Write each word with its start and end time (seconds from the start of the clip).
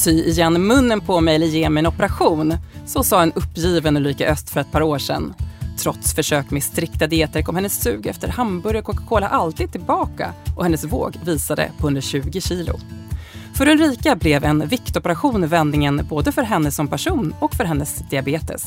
sy 0.00 0.24
igen 0.24 0.66
munnen 0.66 1.00
på 1.00 1.20
mig 1.20 1.34
eller 1.34 1.46
ge 1.46 1.70
mig 1.70 1.80
en 1.80 1.86
operation. 1.86 2.54
Så 2.86 3.02
sa 3.02 3.22
en 3.22 3.32
uppgiven 3.32 3.96
Ulrika 3.96 4.32
Öst 4.32 4.50
för 4.50 4.60
ett 4.60 4.72
par 4.72 4.82
år 4.82 4.98
sedan. 4.98 5.34
Trots 5.78 6.14
försök 6.14 6.50
med 6.50 6.62
strikta 6.62 7.06
dieter 7.06 7.42
kom 7.42 7.56
hennes 7.56 7.80
sug 7.80 8.06
efter 8.06 8.28
hamburgare 8.28 8.78
och 8.78 8.84
Coca-Cola 8.84 9.28
alltid 9.28 9.72
tillbaka 9.72 10.32
och 10.56 10.64
hennes 10.64 10.84
våg 10.84 11.16
visade 11.24 11.70
på 11.78 11.86
120 11.86 12.40
kilo. 12.40 12.78
För 13.54 13.68
Ulrika 13.68 14.16
blev 14.16 14.44
en 14.44 14.68
viktoperation 14.68 15.46
vändningen 15.46 16.06
både 16.08 16.32
för 16.32 16.42
henne 16.42 16.70
som 16.70 16.88
person 16.88 17.34
och 17.40 17.54
för 17.54 17.64
hennes 17.64 17.98
diabetes. 18.10 18.64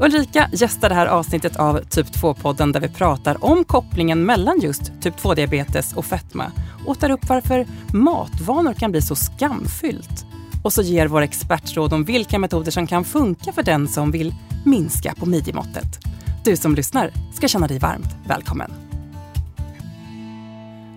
Ulrika 0.00 0.48
gästar 0.52 0.88
det 0.88 0.94
här 0.94 1.06
avsnittet 1.06 1.56
av 1.56 1.80
Typ 1.90 2.06
2-podden 2.06 2.72
där 2.72 2.80
vi 2.80 2.88
pratar 2.88 3.44
om 3.44 3.64
kopplingen 3.64 4.24
mellan 4.24 4.60
just 4.60 4.92
typ 5.00 5.16
2-diabetes 5.16 5.96
och 5.96 6.04
fetma 6.04 6.52
och 6.86 6.98
tar 6.98 7.10
upp 7.10 7.28
varför 7.28 7.66
matvanor 7.92 8.72
kan 8.72 8.90
bli 8.90 9.02
så 9.02 9.14
skamfyllt. 9.14 10.26
Och 10.66 10.72
så 10.72 10.82
ger 10.82 11.06
vår 11.06 11.22
expertråd 11.22 11.92
om 11.92 12.04
vilka 12.04 12.38
metoder 12.38 12.70
som 12.70 12.86
kan 12.86 13.04
funka 13.04 13.52
för 13.52 13.62
den 13.62 13.88
som 13.88 14.10
vill 14.10 14.34
minska 14.64 15.14
på 15.14 15.26
midjemåttet. 15.26 15.98
Du 16.44 16.56
som 16.56 16.74
lyssnar 16.74 17.10
ska 17.34 17.48
känna 17.48 17.66
dig 17.66 17.78
varmt 17.78 18.16
välkommen. 18.28 18.72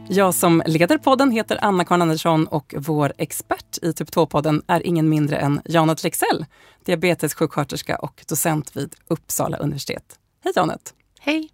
Jag 0.08 0.34
som 0.34 0.64
leder 0.66 0.98
podden 0.98 1.32
heter 1.32 1.60
Anna-Karin 1.62 2.02
Andersson 2.02 2.48
och 2.48 2.76
vår 2.78 3.14
expert 3.18 3.78
i 3.82 3.94
Typ 3.94 4.10
2-podden 4.10 4.62
är 4.68 4.88
ingen 4.88 5.10
mindre 5.10 5.38
än 5.38 5.62
Janet 5.66 6.04
Lexell, 6.04 6.46
diabetessjuksköterska 6.86 7.96
och 7.96 8.24
docent 8.28 8.76
vid 8.76 8.96
Uppsala 9.08 9.58
universitet. 9.58 10.20
Hej 10.44 10.54
Janet! 10.56 10.94
Hej! 11.20 11.50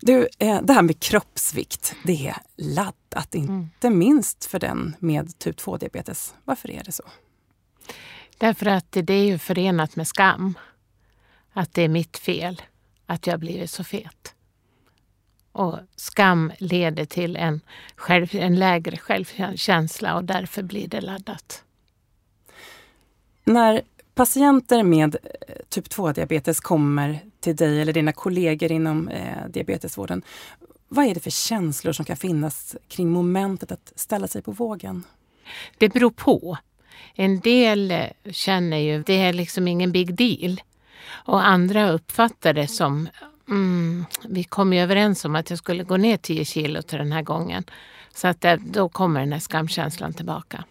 Du, 0.00 0.28
eh, 0.38 0.62
det 0.62 0.72
här 0.72 0.82
med 0.82 1.00
kroppsvikt, 1.00 1.94
det 2.04 2.28
är 2.28 2.36
laddat, 2.56 3.34
mm. 3.34 3.50
inte 3.50 3.90
minst 3.90 4.44
för 4.44 4.58
den 4.58 4.96
med 4.98 5.38
typ 5.38 5.60
2-diabetes. 5.60 6.34
Varför 6.44 6.70
är 6.70 6.82
det 6.84 6.92
så? 6.92 7.04
Därför 8.38 8.66
att 8.66 8.92
det 8.92 9.14
är 9.14 9.24
ju 9.24 9.38
förenat 9.38 9.96
med 9.96 10.08
skam. 10.08 10.58
Att 11.52 11.74
det 11.74 11.82
är 11.82 11.88
mitt 11.88 12.16
fel 12.16 12.62
att 13.06 13.26
jag 13.26 13.40
blivit 13.40 13.70
så 13.70 13.84
fet. 13.84 14.34
Och 15.52 15.78
skam 15.96 16.52
leder 16.58 17.04
till 17.04 17.36
en, 17.36 17.60
själv, 17.96 18.34
en 18.34 18.58
lägre 18.58 18.96
självkänsla 18.96 20.16
och 20.16 20.24
därför 20.24 20.62
blir 20.62 20.88
det 20.88 21.00
laddat. 21.00 21.64
När 23.44 23.82
patienter 24.14 24.82
med 24.82 25.16
eh, 25.22 25.54
typ 25.68 25.88
2-diabetes 25.88 26.60
kommer 26.60 27.20
till 27.40 27.56
dig 27.56 27.80
eller 27.80 27.92
dina 27.92 28.12
kollegor 28.12 28.72
inom 28.72 29.08
eh, 29.08 29.48
diabetesvården, 29.48 30.22
vad 30.88 31.06
är 31.06 31.14
det 31.14 31.20
för 31.20 31.30
känslor 31.30 31.92
som 31.92 32.04
kan 32.04 32.16
finnas 32.16 32.76
kring 32.88 33.10
momentet 33.10 33.72
att 33.72 33.92
ställa 33.96 34.28
sig 34.28 34.42
på 34.42 34.52
vågen? 34.52 35.04
Det 35.78 35.88
beror 35.88 36.10
på. 36.10 36.58
En 37.14 37.40
del 37.40 37.90
eh, 37.90 38.06
känner 38.30 38.76
ju 38.76 39.02
det 39.02 39.20
är 39.20 39.32
liksom 39.32 39.68
ingen 39.68 39.92
big 39.92 40.14
deal. 40.14 40.60
Och 41.24 41.46
andra 41.46 41.90
uppfattar 41.90 42.54
det 42.54 42.68
som 42.68 43.08
Mm, 43.48 44.04
vi 44.28 44.44
kom 44.44 44.72
ju 44.72 44.80
överens 44.80 45.24
om 45.24 45.36
att 45.36 45.50
jag 45.50 45.58
skulle 45.58 45.84
gå 45.84 45.96
ner 45.96 46.16
10 46.16 46.44
kilo 46.44 46.82
till 46.82 46.98
den 46.98 47.12
här 47.12 47.22
gången. 47.22 47.64
Så 48.14 48.28
att 48.28 48.40
det, 48.40 48.60
då 48.66 48.88
kommer 48.88 49.20
den 49.20 49.32
här 49.32 49.40
skamkänslan 49.40 50.12
tillbaka. 50.12 50.64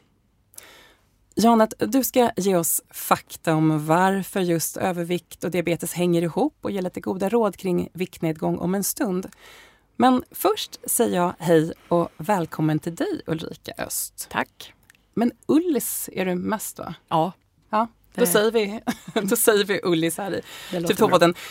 Janet, 1.36 1.74
du 1.78 2.04
ska 2.04 2.32
ge 2.38 2.56
oss 2.56 2.82
fakta 2.90 3.56
om 3.56 3.86
varför 3.86 4.40
just 4.40 4.78
övervikt 4.78 5.44
och 5.44 5.52
diabetes 5.52 5.94
hänger 5.94 6.22
ihop 6.22 6.58
och 6.62 6.72
ge 6.72 6.82
lite 6.82 7.02
goda 7.02 7.30
råd 7.30 7.58
kring 7.58 7.90
viktnedgång 7.94 8.58
om 8.58 8.76
en 8.76 8.84
stund. 8.84 9.28
Men 9.96 10.24
först 10.32 10.90
säger 10.90 11.16
jag 11.16 11.34
hej 11.40 11.74
och 11.88 12.10
välkommen 12.18 12.80
till 12.80 12.96
dig 12.96 13.22
Ulrika 13.26 13.74
Öst. 13.78 14.28
Tack. 14.30 14.74
Men 15.14 15.32
Ullis 15.48 16.10
är 16.14 16.26
du 16.26 16.36
mest 16.36 16.80
va? 16.80 16.94
Ja. 17.08 17.32
ja. 17.70 17.88
Då 18.16 18.26
säger, 18.26 18.52
vi, 18.52 18.80
då 19.22 19.36
säger 19.36 19.64
vi 19.64 19.80
Ullis 19.84 20.18
här 20.18 20.36
i 20.36 20.42
Typ 20.84 21.02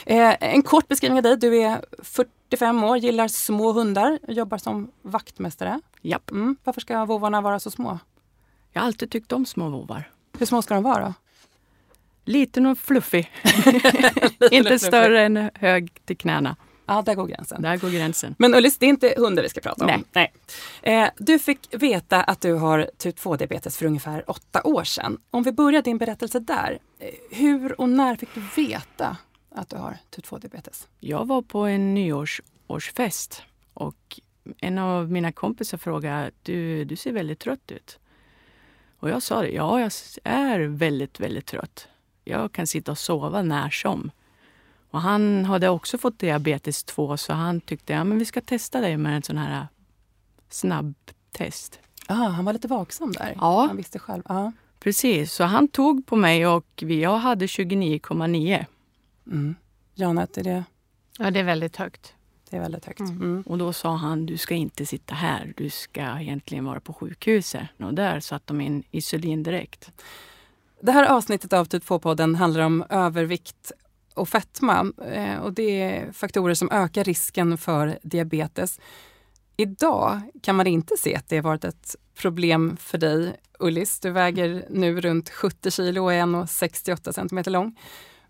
eh, 0.06 0.36
En 0.40 0.62
kort 0.62 0.88
beskrivning 0.88 1.18
av 1.18 1.22
dig. 1.22 1.36
Du 1.36 1.56
är 1.56 1.84
45 2.02 2.84
år, 2.84 2.96
gillar 2.96 3.28
små 3.28 3.72
hundar, 3.72 4.18
jobbar 4.28 4.58
som 4.58 4.90
vaktmästare. 5.02 5.80
Japp. 6.02 6.30
Mm. 6.30 6.56
Varför 6.64 6.80
ska 6.80 7.04
vovarna 7.04 7.40
vara 7.40 7.60
så 7.60 7.70
små? 7.70 7.98
Jag 8.72 8.80
har 8.80 8.86
alltid 8.86 9.10
tyckt 9.10 9.32
om 9.32 9.46
små 9.46 9.68
vovar. 9.68 10.10
Hur 10.38 10.46
små 10.46 10.62
ska 10.62 10.74
de 10.74 10.82
vara 10.82 11.04
då? 11.04 11.14
Liten 12.24 12.66
och 12.66 12.78
fluffig. 12.78 13.32
Inte 14.50 14.78
större 14.78 15.22
än 15.22 15.50
hög 15.54 15.92
till 16.04 16.16
knäna. 16.16 16.56
Ja, 16.90 17.02
där 17.02 17.14
går 17.14 17.26
gränsen. 17.26 17.62
Där 17.62 17.76
går 17.76 17.90
gränsen. 17.90 18.34
Men 18.38 18.54
Ullis, 18.54 18.78
det 18.78 18.86
är 18.86 18.88
inte 18.88 19.14
hundar 19.16 19.42
vi 19.42 19.48
ska 19.48 19.60
prata 19.60 19.84
om. 19.84 20.04
Nej. 20.12 20.32
Eh, 20.82 21.08
du 21.16 21.38
fick 21.38 21.74
veta 21.82 22.22
att 22.22 22.40
du 22.40 22.52
har 22.52 22.90
typ 22.96 23.18
2-diabetes 23.18 23.78
för 23.78 23.86
ungefär 23.86 24.30
åtta 24.30 24.62
år 24.64 24.84
sedan. 24.84 25.18
Om 25.30 25.42
vi 25.42 25.52
börjar 25.52 25.82
din 25.82 25.98
berättelse 25.98 26.40
där. 26.40 26.78
Eh, 26.98 27.08
hur 27.30 27.80
och 27.80 27.88
när 27.88 28.16
fick 28.16 28.28
du 28.34 28.62
veta 28.62 29.16
att 29.54 29.68
du 29.68 29.76
har 29.76 29.96
typ 30.10 30.24
2-diabetes? 30.24 30.88
Jag 31.00 31.26
var 31.26 31.42
på 31.42 31.58
en 31.58 31.94
nyårsfest 31.94 33.42
och 33.74 34.20
en 34.58 34.78
av 34.78 35.10
mina 35.10 35.32
kompisar 35.32 35.78
frågade, 35.78 36.30
du, 36.42 36.84
du 36.84 36.96
ser 36.96 37.12
väldigt 37.12 37.38
trött 37.38 37.70
ut. 37.70 37.98
Och 38.98 39.10
jag 39.10 39.22
sa 39.22 39.42
det, 39.42 39.50
ja 39.50 39.80
jag 39.80 39.92
är 40.24 40.60
väldigt, 40.60 41.20
väldigt 41.20 41.46
trött. 41.46 41.88
Jag 42.24 42.52
kan 42.52 42.66
sitta 42.66 42.92
och 42.92 42.98
sova 42.98 43.42
när 43.42 43.70
som. 43.70 44.10
Och 44.90 45.00
han 45.00 45.44
hade 45.44 45.68
också 45.68 45.98
fått 45.98 46.18
diabetes 46.18 46.84
2 46.84 47.16
så 47.16 47.32
han 47.32 47.60
tyckte 47.60 48.00
att 48.00 48.08
ja, 48.08 48.14
vi 48.14 48.24
ska 48.24 48.40
testa 48.40 48.80
dig 48.80 48.96
med 48.96 49.16
en 49.16 49.22
sån 49.22 49.38
här 49.38 49.66
snabbtest. 50.48 51.80
Ah, 52.06 52.14
han 52.14 52.44
var 52.44 52.52
lite 52.52 52.68
vaksam 52.68 53.12
där. 53.12 53.34
Ja. 53.40 53.66
Han 53.66 53.76
visste 53.76 53.98
själv. 53.98 54.22
Ah. 54.26 54.52
Precis, 54.80 55.32
så 55.32 55.44
han 55.44 55.68
tog 55.68 56.06
på 56.06 56.16
mig 56.16 56.46
och 56.46 56.82
jag 56.82 57.18
hade 57.18 57.46
29,9. 57.46 58.64
Mm. 59.26 59.54
Janet, 59.94 60.38
är 60.38 60.44
det? 60.44 60.64
Ja, 61.18 61.30
det 61.30 61.40
är 61.40 61.44
väldigt 61.44 61.76
högt. 61.76 62.14
Det 62.50 62.56
är 62.56 62.60
väldigt 62.60 62.84
högt. 62.84 63.00
Mm. 63.00 63.16
Mm. 63.16 63.42
Och 63.46 63.58
då 63.58 63.72
sa 63.72 63.96
han, 63.96 64.26
du 64.26 64.36
ska 64.36 64.54
inte 64.54 64.86
sitta 64.86 65.14
här. 65.14 65.52
Du 65.56 65.70
ska 65.70 66.20
egentligen 66.20 66.64
vara 66.64 66.80
på 66.80 66.92
sjukhuset. 66.92 67.62
Och 67.78 67.94
där 67.94 68.20
satte 68.20 68.44
de 68.46 68.60
in 68.60 68.82
insulin 68.90 69.42
direkt. 69.42 69.90
Det 70.80 70.92
här 70.92 71.06
avsnittet 71.06 71.52
av 71.52 71.64
Typ 71.64 71.84
2-podden 71.84 72.36
handlar 72.36 72.60
om 72.60 72.84
övervikt 72.88 73.72
och 74.20 74.28
fetma. 74.28 74.92
Eh, 75.04 75.38
och 75.38 75.52
det 75.52 75.82
är 75.82 76.12
faktorer 76.12 76.54
som 76.54 76.70
ökar 76.70 77.04
risken 77.04 77.58
för 77.58 77.98
diabetes. 78.02 78.80
Idag 79.56 80.20
kan 80.42 80.56
man 80.56 80.66
inte 80.66 80.94
se 80.98 81.16
att 81.16 81.28
det 81.28 81.36
har 81.36 81.42
varit 81.42 81.64
ett 81.64 81.96
problem 82.14 82.76
för 82.80 82.98
dig, 82.98 83.36
Ullis. 83.58 84.00
Du 84.00 84.10
väger 84.10 84.64
nu 84.70 85.00
runt 85.00 85.30
70 85.30 85.70
kilo 85.70 86.04
och 86.04 86.12
är 86.12 86.22
1,68 86.22 87.12
centimeter 87.12 87.50
lång. 87.50 87.78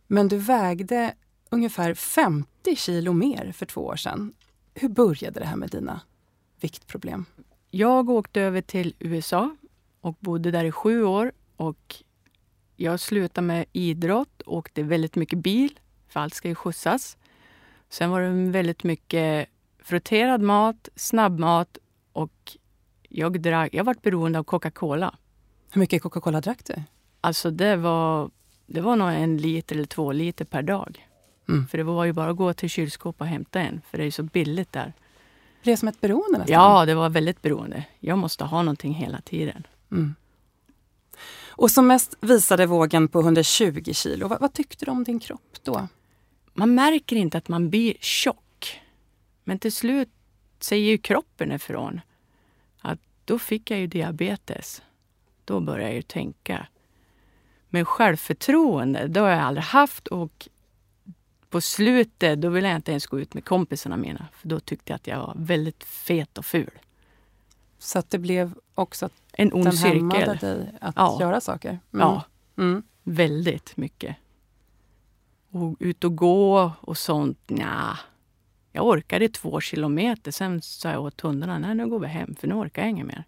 Men 0.07 0.29
du 0.29 0.37
vägde 0.37 1.15
ungefär 1.51 1.95
50 1.95 2.77
kilo 2.77 3.13
mer 3.13 3.53
för 3.53 3.67
två 3.67 3.81
år 3.81 3.97
sedan. 3.97 4.33
Hur 4.75 4.89
började 4.89 5.41
det 5.41 5.47
här 5.47 5.57
med 5.57 5.71
dina 5.71 6.01
viktproblem? 6.61 7.25
Jag 7.71 8.11
åkte 8.11 8.41
över 8.41 8.63
till 8.63 8.95
USA 8.99 9.57
och 10.01 10.17
bodde 10.21 10.51
där 10.51 10.65
i 10.65 10.73
sju 10.73 11.05
år. 11.05 11.33
Och 11.57 11.97
jag 12.81 13.01
slutade 13.01 13.47
med 13.47 13.65
idrott, 13.73 14.43
åkte 14.47 14.83
väldigt 14.83 15.17
mycket 15.17 15.39
bil, 15.39 15.79
för 16.09 16.21
allt 16.21 16.35
ska 16.35 16.49
ju 16.49 16.55
skjutsas. 16.55 17.17
Sen 17.89 18.11
var 18.11 18.21
det 18.21 18.51
väldigt 18.51 18.85
mycket 18.85 19.49
friterad 19.83 20.41
mat, 20.41 20.89
snabbmat 20.97 21.79
och 22.13 22.57
jag, 23.09 23.41
drack, 23.41 23.75
jag 23.75 23.85
var 23.85 23.97
beroende 24.03 24.39
av 24.39 24.45
Coca-Cola. 24.45 25.15
Hur 25.71 25.81
mycket 25.81 26.03
Coca-Cola 26.03 26.41
drack 26.41 26.65
du? 26.65 26.83
Alltså 27.21 27.51
det 27.51 27.77
var, 27.77 28.31
det 28.67 28.81
var 28.81 28.97
nog 28.97 29.09
en 29.09 29.37
liter 29.37 29.77
eller 29.77 29.87
två 29.87 30.13
liter 30.13 30.45
per 30.45 30.63
dag. 30.63 31.07
Mm. 31.49 31.67
För 31.67 31.79
det 31.79 31.85
var 31.85 32.05
ju 32.05 32.13
bara 32.13 32.31
att 32.31 32.37
gå 32.37 32.53
till 32.53 32.71
kylskåpet 32.71 33.21
och 33.21 33.27
hämta 33.27 33.61
en, 33.61 33.81
för 33.91 33.99
det 33.99 34.05
är 34.05 34.11
så 34.11 34.23
billigt 34.23 34.73
där. 34.73 34.93
Det 35.63 35.77
som 35.77 35.89
ett 35.89 36.01
beroende 36.01 36.39
nästan? 36.39 36.55
Ja, 36.55 36.87
det 36.87 36.95
var 36.95 37.09
väldigt 37.09 37.43
beroende. 37.43 37.85
Jag 37.99 38.19
måste 38.19 38.45
ha 38.45 38.63
någonting 38.63 38.95
hela 38.95 39.21
tiden. 39.21 39.67
Mm. 39.91 40.15
Och 41.61 41.71
som 41.71 41.87
mest 41.87 42.17
visade 42.21 42.67
vågen 42.67 43.09
på 43.09 43.21
120 43.21 43.93
kilo. 43.93 44.29
Vad, 44.29 44.41
vad, 44.41 44.53
tyckte 44.53 44.85
du 44.85 44.91
om 44.91 45.05
din 45.05 45.21
kropp 45.21 45.57
då? 45.63 45.89
Man 46.53 46.75
märker 46.75 47.17
inte 47.17 47.39
att 47.39 47.49
man 47.49 47.71
blir 47.71 47.95
tjock. 48.01 48.81
Men 49.45 49.59
till 49.59 49.73
slut 49.73 50.09
säger 50.61 50.91
ju 50.91 50.99
kroppen 50.99 51.53
ifrån. 51.53 52.01
Att 52.81 52.99
då 53.25 53.39
fick 53.39 53.71
jag 53.71 53.81
ju 53.81 53.87
diabetes. 53.87 54.83
Då 55.45 55.61
började 55.61 55.85
jag 55.85 55.95
ju 55.95 56.03
tänka. 56.03 56.67
Men 57.69 57.85
självförtroende, 57.85 59.07
det 59.07 59.21
har 59.21 59.29
jag 59.29 59.41
aldrig 59.41 59.65
haft 59.65 60.07
och 60.07 60.49
på 61.51 61.61
slutet 61.61 62.41
då 62.41 62.49
ville 62.49 62.69
jag 62.69 62.77
inte 62.77 62.91
ens 62.91 63.07
gå 63.07 63.21
ut 63.21 63.35
med 63.35 63.45
kompisarna 63.45 63.97
mina. 63.97 64.29
För 64.33 64.49
då 64.49 64.61
tyckte 64.61 64.93
jag 64.93 64.97
att 64.97 65.07
jag 65.07 65.19
var 65.19 65.35
väldigt 65.37 65.85
fet 65.85 66.39
och 66.39 66.47
ful. 66.47 66.79
Så 67.79 67.99
att 67.99 68.11
det 68.11 68.19
blev 68.19 68.55
också 68.81 69.07
att 69.07 69.13
en 69.33 69.53
ond 69.53 69.65
den 69.65 69.73
cirkel. 69.73 70.39
dig 70.41 70.73
att 70.81 70.95
ja. 70.97 71.17
göra 71.21 71.41
saker? 71.41 71.71
Mm. 71.71 71.81
Ja, 71.91 72.23
mm. 72.59 72.83
väldigt 73.03 73.77
mycket. 73.77 74.17
Och 75.51 75.77
ut 75.79 76.05
och 76.05 76.17
gå 76.17 76.73
och 76.81 76.99
sånt, 76.99 77.51
nja. 77.51 77.99
Jag 78.73 78.87
orkade 78.87 79.29
två 79.29 79.61
kilometer, 79.61 80.31
sen 80.31 80.63
sa 80.63 80.91
jag 80.91 81.03
åt 81.03 81.21
hundarna, 81.21 81.59
nej 81.59 81.75
nu 81.75 81.87
går 81.87 81.99
vi 81.99 82.07
hem 82.07 82.35
för 82.35 82.49
nu 82.49 82.55
orkar 82.55 82.83
jag 82.83 82.91
inget 82.91 83.07
mer. 83.07 83.25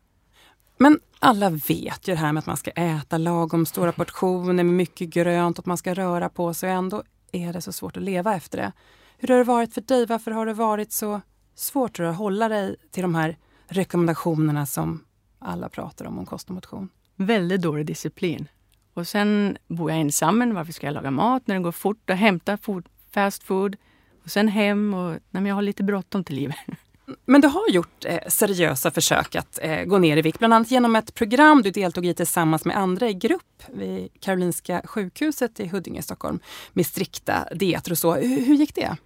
Men 0.76 1.00
alla 1.18 1.50
vet 1.50 2.08
ju 2.08 2.12
det 2.12 2.20
här 2.20 2.32
med 2.32 2.40
att 2.40 2.46
man 2.46 2.56
ska 2.56 2.70
äta 2.70 3.18
lagom 3.18 3.66
stora 3.66 3.92
portioner 3.92 4.64
med 4.64 4.66
mycket 4.66 5.08
grönt 5.08 5.58
och 5.58 5.62
att 5.62 5.66
man 5.66 5.76
ska 5.76 5.94
röra 5.94 6.28
på 6.28 6.54
sig. 6.54 6.70
Och 6.70 6.76
ändå 6.76 7.02
är 7.32 7.52
det 7.52 7.60
så 7.60 7.72
svårt 7.72 7.96
att 7.96 8.02
leva 8.02 8.34
efter 8.34 8.58
det. 8.58 8.72
Hur 9.18 9.28
har 9.28 9.38
det 9.38 9.44
varit 9.44 9.74
för 9.74 9.80
dig? 9.80 10.06
Varför 10.06 10.30
har 10.30 10.46
det 10.46 10.54
varit 10.54 10.92
så 10.92 11.20
svårt 11.54 12.00
att 12.00 12.16
hålla 12.16 12.48
dig 12.48 12.76
till 12.90 13.02
de 13.02 13.14
här 13.14 13.36
rekommendationerna 13.66 14.66
som 14.66 15.04
alla 15.44 15.68
pratar 15.68 16.04
om, 16.04 16.18
om 16.18 16.26
kost 16.26 16.48
och 16.48 16.54
motion? 16.54 16.88
Väldigt 17.16 17.62
dålig 17.62 17.86
disciplin. 17.86 18.48
Och 18.94 19.06
sen 19.06 19.58
bor 19.68 19.90
jag 19.90 20.00
ensam, 20.00 20.38
men 20.38 20.54
varför 20.54 20.72
ska 20.72 20.86
jag 20.86 20.94
laga 20.94 21.10
mat 21.10 21.46
när 21.46 21.54
det 21.54 21.60
går 21.60 21.72
fort 21.72 22.10
och 22.10 22.16
hämta 22.16 22.56
food, 22.56 22.86
fast 23.10 23.42
food? 23.42 23.76
Och 24.24 24.30
sen 24.30 24.48
hem 24.48 24.94
och 24.94 25.18
nej, 25.30 25.46
jag 25.46 25.54
har 25.54 25.62
lite 25.62 25.82
bråttom 25.82 26.24
till 26.24 26.36
livet. 26.36 26.56
Men 27.24 27.40
du 27.40 27.48
har 27.48 27.70
gjort 27.70 28.04
eh, 28.04 28.18
seriösa 28.28 28.90
försök 28.90 29.36
att 29.36 29.58
eh, 29.62 29.84
gå 29.84 29.98
ner 29.98 30.16
i 30.16 30.22
vikt, 30.22 30.38
bland 30.38 30.54
annat 30.54 30.70
genom 30.70 30.96
ett 30.96 31.14
program 31.14 31.62
du 31.62 31.70
deltog 31.70 32.06
i 32.06 32.14
tillsammans 32.14 32.64
med 32.64 32.76
andra 32.76 33.08
i 33.08 33.14
grupp 33.14 33.62
vid 33.68 34.08
Karolinska 34.20 34.82
sjukhuset 34.84 35.60
i 35.60 35.66
Huddinge, 35.66 36.02
Stockholm, 36.02 36.38
med 36.72 36.86
strikta 36.86 37.48
dieter 37.54 37.90
och 37.90 37.98
så. 37.98 38.14
Hur, 38.14 38.40
hur 38.40 38.54
gick 38.54 38.74
det? 38.74 38.96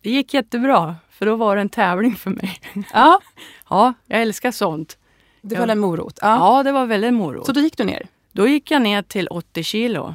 Det 0.00 0.10
gick 0.10 0.34
jättebra, 0.34 0.96
för 1.10 1.26
då 1.26 1.36
var 1.36 1.56
det 1.56 1.62
en 1.62 1.68
tävling 1.68 2.16
för 2.16 2.30
mig. 2.30 2.60
Ja, 2.92 3.20
Ja, 3.70 3.94
jag 4.06 4.22
älskar 4.22 4.50
sånt. 4.50 4.98
Det 5.46 5.58
var 5.58 5.68
en 5.68 5.78
morot. 5.78 6.18
Ja. 6.22 6.36
Ja, 6.36 6.62
det 6.62 6.72
var 6.72 6.86
väldigt 6.86 7.14
morot. 7.14 7.46
Så 7.46 7.52
då 7.52 7.60
gick 7.60 7.76
du 7.76 7.84
ner? 7.84 8.06
Då 8.32 8.48
gick 8.48 8.70
jag 8.70 8.82
ner 8.82 9.02
till 9.02 9.28
80 9.28 9.62
kilo. 9.62 10.14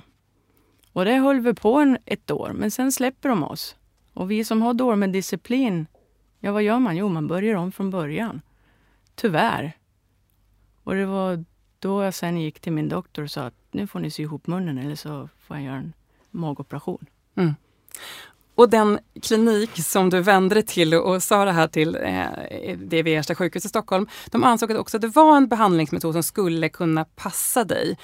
Och 0.94 1.06
det 1.06 1.14
höll 1.14 1.40
vi 1.40 1.54
på 1.54 1.76
en, 1.76 1.98
ett 2.06 2.32
år, 2.32 2.52
men 2.56 2.72
sen 2.72 2.92
släpper 2.92 3.30
de 3.30 3.44
oss. 3.44 3.76
Och 4.14 4.32
vi 4.32 4.44
som 4.44 4.62
har 4.62 4.74
dålig 4.74 4.98
med 4.98 5.10
disciplin, 5.10 5.86
ja 6.40 6.52
vad 6.52 6.64
gör 6.64 6.80
man? 6.80 6.98
Jo, 6.98 7.10
man 7.10 7.28
börjar 7.28 7.56
om 7.56 7.72
från 7.72 7.90
början. 7.90 8.42
Tyvärr. 9.16 9.74
Och 10.84 10.96
det 10.96 11.06
var 11.06 11.46
då 11.80 12.04
jag 12.04 12.14
sen 12.14 12.38
gick 12.42 12.60
till 12.60 12.72
min 12.72 12.90
doktor 12.90 13.24
och 13.24 13.32
sa 13.32 13.42
att 13.42 13.56
nu 13.72 13.88
får 13.88 14.00
ni 14.00 14.12
sy 14.12 14.24
ihop 14.24 14.48
munnen 14.48 14.78
eller 14.78 14.96
så 14.96 15.30
får 15.40 15.58
jag 15.58 15.66
göra 15.66 15.76
en 15.76 15.94
magoperation. 16.32 17.06
Och 18.60 18.70
den 18.70 19.00
klinik 19.22 19.70
som 19.84 20.10
du 20.10 20.22
vände 20.22 20.56
dig 20.56 20.66
till 20.66 20.94
och, 20.94 21.24
sa 21.24 21.46
det 21.46 21.52
här 21.52 21.68
till, 21.68 21.96
eh, 21.96 22.78
det 22.78 23.16
Ersta 23.16 23.36
sjukhus 23.36 23.66
i 23.66 23.70
Stockholm, 23.70 24.08
de 24.32 24.44
ansåg 24.44 24.72
att 24.72 24.78
också 24.78 24.98
att 24.98 25.02
det 25.02 25.08
var 25.08 25.38
en 25.38 25.48
behandlingsmetod 25.48 26.14
som 26.14 26.24
skulle 26.24 26.70
kunna 26.70 27.06
passa 27.06 27.64
dig. 27.64 27.98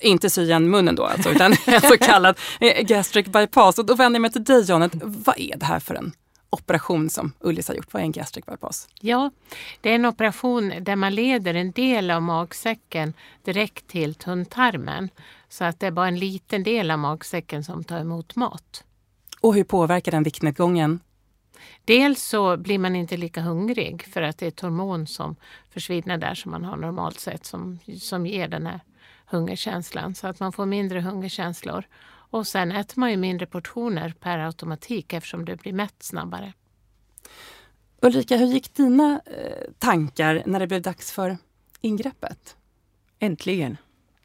Inte 0.00 0.30
sy 0.30 0.42
igen 0.42 0.70
munnen 0.70 0.94
då 0.94 1.04
alltså, 1.04 1.30
utan 1.30 1.52
en 1.66 1.80
så 1.80 1.98
kallad 1.98 2.38
eh, 2.60 2.82
gastric 2.82 3.26
bypass. 3.26 3.78
Och 3.78 3.86
då 3.86 3.94
vänder 3.94 4.16
jag 4.16 4.22
mig 4.22 4.32
till 4.32 4.44
dig 4.44 4.64
Janet, 4.68 4.92
vad 5.02 5.38
är 5.38 5.56
det 5.56 5.66
här 5.66 5.80
för 5.80 5.94
en 5.94 6.12
operation 6.50 7.10
som 7.10 7.32
Ullis 7.40 7.68
har 7.68 7.74
gjort? 7.74 7.92
Vad 7.92 8.00
är 8.00 8.04
en 8.04 8.12
gastric 8.12 8.46
bypass? 8.46 8.88
Ja, 9.00 9.30
det 9.80 9.90
är 9.90 9.94
en 9.94 10.06
operation 10.06 10.72
där 10.80 10.96
man 10.96 11.14
leder 11.14 11.54
en 11.54 11.70
del 11.70 12.10
av 12.10 12.22
magsäcken 12.22 13.14
direkt 13.44 13.88
till 13.88 14.14
tunntarmen. 14.14 15.08
Så 15.48 15.64
att 15.64 15.80
det 15.80 15.86
är 15.86 15.90
bara 15.90 16.08
en 16.08 16.18
liten 16.18 16.62
del 16.62 16.90
av 16.90 16.98
magsäcken 16.98 17.64
som 17.64 17.84
tar 17.84 18.00
emot 18.00 18.36
mat. 18.36 18.84
Och 19.40 19.54
hur 19.54 19.64
påverkar 19.64 20.12
den 20.12 20.22
viktnedgången? 20.22 21.00
Dels 21.84 22.22
så 22.22 22.56
blir 22.56 22.78
man 22.78 22.96
inte 22.96 23.16
lika 23.16 23.40
hungrig 23.40 24.02
för 24.06 24.22
att 24.22 24.38
det 24.38 24.46
är 24.46 24.48
ett 24.48 24.60
hormon 24.60 25.06
som 25.06 25.36
försvinner 25.70 26.18
där 26.18 26.34
som 26.34 26.50
man 26.50 26.64
har 26.64 26.76
normalt 26.76 27.20
sett 27.20 27.44
som, 27.46 27.78
som 28.00 28.26
ger 28.26 28.48
den 28.48 28.66
här 28.66 28.80
hungerkänslan. 29.26 30.14
Så 30.14 30.26
att 30.26 30.40
man 30.40 30.52
får 30.52 30.66
mindre 30.66 31.00
hungerkänslor. 31.00 31.84
Och 32.30 32.46
sen 32.46 32.72
äter 32.72 33.00
man 33.00 33.10
ju 33.10 33.16
mindre 33.16 33.46
portioner 33.46 34.14
per 34.20 34.38
automatik 34.38 35.12
eftersom 35.12 35.44
du 35.44 35.56
blir 35.56 35.72
mätt 35.72 36.02
snabbare. 36.02 36.52
Ulrika, 38.02 38.36
hur 38.36 38.46
gick 38.46 38.74
dina 38.74 39.20
eh, 39.26 39.72
tankar 39.78 40.42
när 40.46 40.60
det 40.60 40.66
blev 40.66 40.82
dags 40.82 41.12
för 41.12 41.38
ingreppet? 41.80 42.56
Äntligen. 43.18 43.76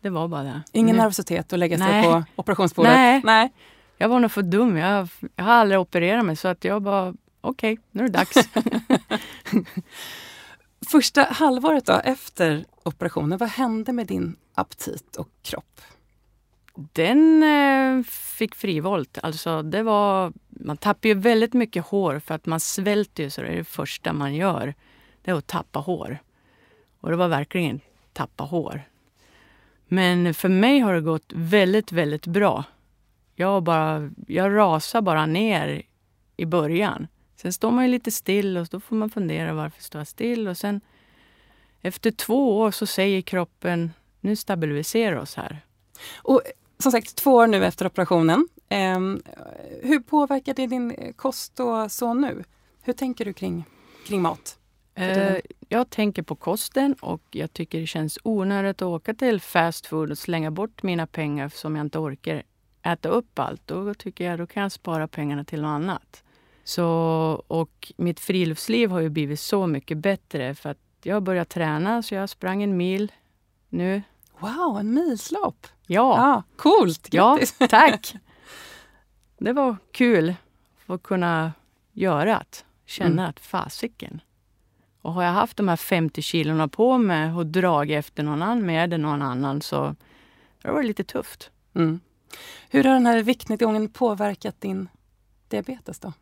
Det 0.01 0.09
var 0.09 0.27
bara 0.27 0.43
det. 0.43 0.61
Ingen 0.71 0.95
Nu- 0.95 1.01
nervositet 1.01 1.53
att 1.53 1.59
lägga 1.59 1.77
sig 1.77 1.87
Nej. 1.87 2.03
på 2.03 2.23
operationsbordet? 2.35 2.93
Nej. 2.93 3.21
Nej. 3.23 3.53
Jag 4.03 4.09
var 4.09 4.19
nog 4.19 4.31
för 4.31 4.41
dum. 4.41 4.77
Jag, 4.77 5.09
jag 5.35 5.43
har 5.43 5.53
aldrig 5.53 5.79
opererat 5.79 6.25
mig 6.25 6.35
så 6.35 6.47
att 6.47 6.63
jag 6.63 6.81
bara, 6.81 7.13
okej, 7.41 7.79
nu 7.91 8.03
är 8.03 8.07
det 8.07 8.13
dags. 8.13 8.35
Första 10.91 11.23
halvåret 11.23 11.85
då, 11.85 11.93
efter 11.93 12.65
operationen, 12.83 13.37
vad 13.37 13.49
hände 13.49 13.93
med 13.93 14.07
din 14.07 14.35
aptit 14.53 15.15
och 15.15 15.29
kropp? 15.41 15.81
Den 16.75 17.43
eh, 17.43 18.03
fick 18.37 18.55
frivolt. 18.55 19.17
Alltså 19.23 19.61
det 19.61 19.83
var, 19.83 20.33
man 20.47 20.77
tappar 20.77 21.09
ju 21.09 21.15
väldigt 21.15 21.53
mycket 21.53 21.85
hår 21.85 22.19
för 22.19 22.35
att 22.35 22.45
man 22.45 22.59
svälter 22.59 23.23
ju 23.23 23.29
så 23.29 23.41
det 23.41 23.47
är 23.47 23.55
det 23.55 23.63
första 23.63 24.13
man 24.13 24.35
gör. 24.35 24.73
Det 25.21 25.31
är 25.31 25.35
att 25.35 25.47
tappa 25.47 25.79
hår. 25.79 26.17
Och 26.99 27.09
det 27.09 27.15
var 27.15 27.27
verkligen 27.27 27.79
tappa 28.13 28.43
hår. 28.43 28.83
Men 29.87 30.33
för 30.33 30.49
mig 30.49 30.79
har 30.79 30.93
det 30.93 31.01
gått 31.01 31.33
väldigt, 31.35 31.91
väldigt 31.91 32.27
bra. 32.27 32.63
Jag, 33.35 33.63
bara, 33.63 34.11
jag 34.27 34.55
rasar 34.55 35.01
bara 35.01 35.25
ner 35.25 35.81
i 36.37 36.45
början. 36.45 37.07
Sen 37.35 37.53
står 37.53 37.71
man 37.71 37.83
ju 37.83 37.91
lite 37.91 38.11
still 38.11 38.57
och 38.57 38.67
då 38.71 38.79
får 38.79 38.95
man 38.95 39.09
fundera 39.09 39.53
varför 39.53 39.83
står 39.83 39.99
jag 39.99 40.07
still? 40.07 40.47
Och 40.47 40.57
sen 40.57 40.81
efter 41.81 42.11
två 42.11 42.59
år 42.59 42.71
så 42.71 42.85
säger 42.85 43.21
kroppen 43.21 43.91
nu 44.19 44.35
stabiliserar 44.35 45.15
oss 45.15 45.35
här. 45.35 45.65
Och 46.15 46.41
som 46.79 46.91
sagt, 46.91 47.15
två 47.15 47.31
år 47.31 47.47
nu 47.47 47.65
efter 47.65 47.85
operationen. 47.85 48.47
Ehm, 48.69 49.21
hur 49.81 49.99
påverkar 49.99 50.53
det 50.53 50.67
din 50.67 50.91
eh, 50.91 51.13
kost 51.13 51.59
och 51.59 51.91
så 51.91 52.13
nu? 52.13 52.43
Hur 52.81 52.93
tänker 52.93 53.25
du 53.25 53.33
kring, 53.33 53.63
kring 54.07 54.21
mat? 54.21 54.57
Eh, 54.95 55.37
jag 55.69 55.89
tänker 55.89 56.21
på 56.23 56.35
kosten 56.35 56.93
och 57.01 57.21
jag 57.31 57.53
tycker 57.53 57.79
det 57.79 57.87
känns 57.87 58.19
onödigt 58.23 58.81
att 58.81 58.87
åka 58.87 59.13
till 59.13 59.41
fast 59.41 59.85
food 59.85 60.11
och 60.11 60.17
slänga 60.17 60.51
bort 60.51 60.83
mina 60.83 61.07
pengar 61.07 61.49
som 61.49 61.75
jag 61.75 61.85
inte 61.85 61.99
orkar 61.99 62.43
äta 62.83 63.09
upp 63.09 63.39
allt. 63.39 63.61
Då 63.65 63.93
tycker 63.93 64.29
jag 64.29 64.39
då 64.39 64.47
kan 64.47 64.63
jag 64.63 64.71
spara 64.71 65.07
pengarna 65.07 65.43
till 65.43 65.61
något 65.61 65.69
annat. 65.69 66.23
Så, 66.63 66.85
och 67.47 67.93
mitt 67.97 68.19
friluftsliv 68.19 68.89
har 68.89 68.99
ju 68.99 69.09
blivit 69.09 69.39
så 69.39 69.67
mycket 69.67 69.97
bättre 69.97 70.55
för 70.55 70.69
att 70.69 70.77
jag 71.03 71.15
har 71.15 71.21
börjat 71.21 71.49
träna 71.49 72.01
så 72.03 72.15
jag 72.15 72.29
sprang 72.29 72.63
en 72.63 72.77
mil 72.77 73.11
nu. 73.69 74.01
Wow, 74.39 74.77
en 74.79 74.93
milslopp! 74.93 75.67
Ja, 75.87 76.17
Ja, 76.17 76.43
coolt! 76.57 77.07
ja 77.11 77.31
Grattis! 77.35 77.57
tack! 77.69 78.15
Det 79.37 79.53
var 79.53 79.77
kul 79.91 80.35
att 80.85 81.03
kunna 81.03 81.53
göra 81.91 82.25
det. 82.25 82.65
Känna 82.85 83.11
Mm. 83.21 83.29
att 83.29 83.39
fasiken. 83.39 84.21
Och 85.01 85.13
har 85.13 85.23
jag 85.23 85.31
haft 85.31 85.57
de 85.57 85.67
här 85.67 85.75
50 85.75 86.21
kilona 86.21 86.67
på 86.67 86.97
mig 86.97 87.31
och 87.33 87.45
dragit 87.45 87.97
efter 87.99 88.23
någon 88.23 88.41
annan 88.41 88.65
med 88.65 88.99
någon 88.99 89.21
annan 89.21 89.61
så 89.61 89.95
det 90.61 90.71
varit 90.71 90.85
lite 90.87 91.03
tufft. 91.03 91.51
Mm. 91.75 91.99
Hur 92.69 92.83
har 92.83 92.93
den 92.93 93.05
här 93.05 93.23
viktnedgången 93.23 93.89
påverkat 93.89 94.61
din 94.61 94.89
diabetes 95.47 95.99
då? 95.99 96.13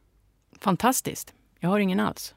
Fantastiskt. 0.59 1.33
Jag 1.59 1.69
har 1.69 1.79
ingen 1.79 1.99
alls. 1.99 2.35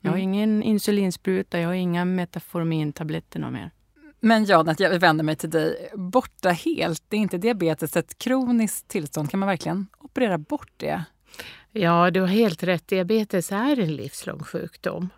Jag 0.00 0.10
har 0.10 0.16
Mm. 0.18 0.28
ingen 0.34 0.62
insulinspruta, 0.62 1.60
jag 1.60 1.68
har 1.68 1.74
inga 1.74 2.04
Metformintabletter 2.04 3.40
något 3.40 3.52
mer. 3.52 3.70
Men 4.20 4.44
Janet, 4.44 4.80
jag 4.80 4.98
vänder 5.00 5.24
mig 5.24 5.36
till 5.36 5.50
dig. 5.50 5.90
Borta 5.94 6.50
helt, 6.50 7.02
det 7.08 7.16
är 7.16 7.20
inte 7.20 7.38
diabetes 7.38 7.96
ett 7.96 8.18
kroniskt 8.18 8.88
tillstånd? 8.88 9.30
Kan 9.30 9.40
man 9.40 9.46
verkligen 9.48 9.86
operera 9.98 10.38
bort 10.38 10.72
det? 10.76 11.04
Ja, 11.72 12.10
du 12.10 12.20
har 12.20 12.26
helt 12.28 12.62
rätt. 12.62 12.88
Diabetes 12.88 13.52
är 13.52 13.78
en 13.80 13.96
livslång 13.96 14.40
sjukdom. 14.42 15.08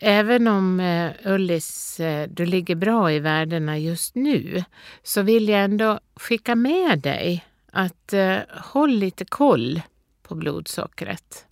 Även 0.00 0.48
om 0.48 0.80
eh, 0.80 1.12
Ullis, 1.24 2.00
eh, 2.00 2.28
du 2.28 2.46
ligger 2.46 2.74
bra 2.74 3.12
i 3.12 3.18
värdena 3.18 3.78
just 3.78 4.14
nu 4.14 4.64
så 5.02 5.22
vill 5.22 5.48
jag 5.48 5.64
ändå 5.64 6.00
skicka 6.16 6.54
med 6.54 6.98
dig 6.98 7.44
att 7.72 8.12
eh, 8.12 8.38
håll 8.50 8.90
lite 8.90 9.24
koll 9.24 9.82
på 10.22 10.34
blodsockret. 10.34 11.46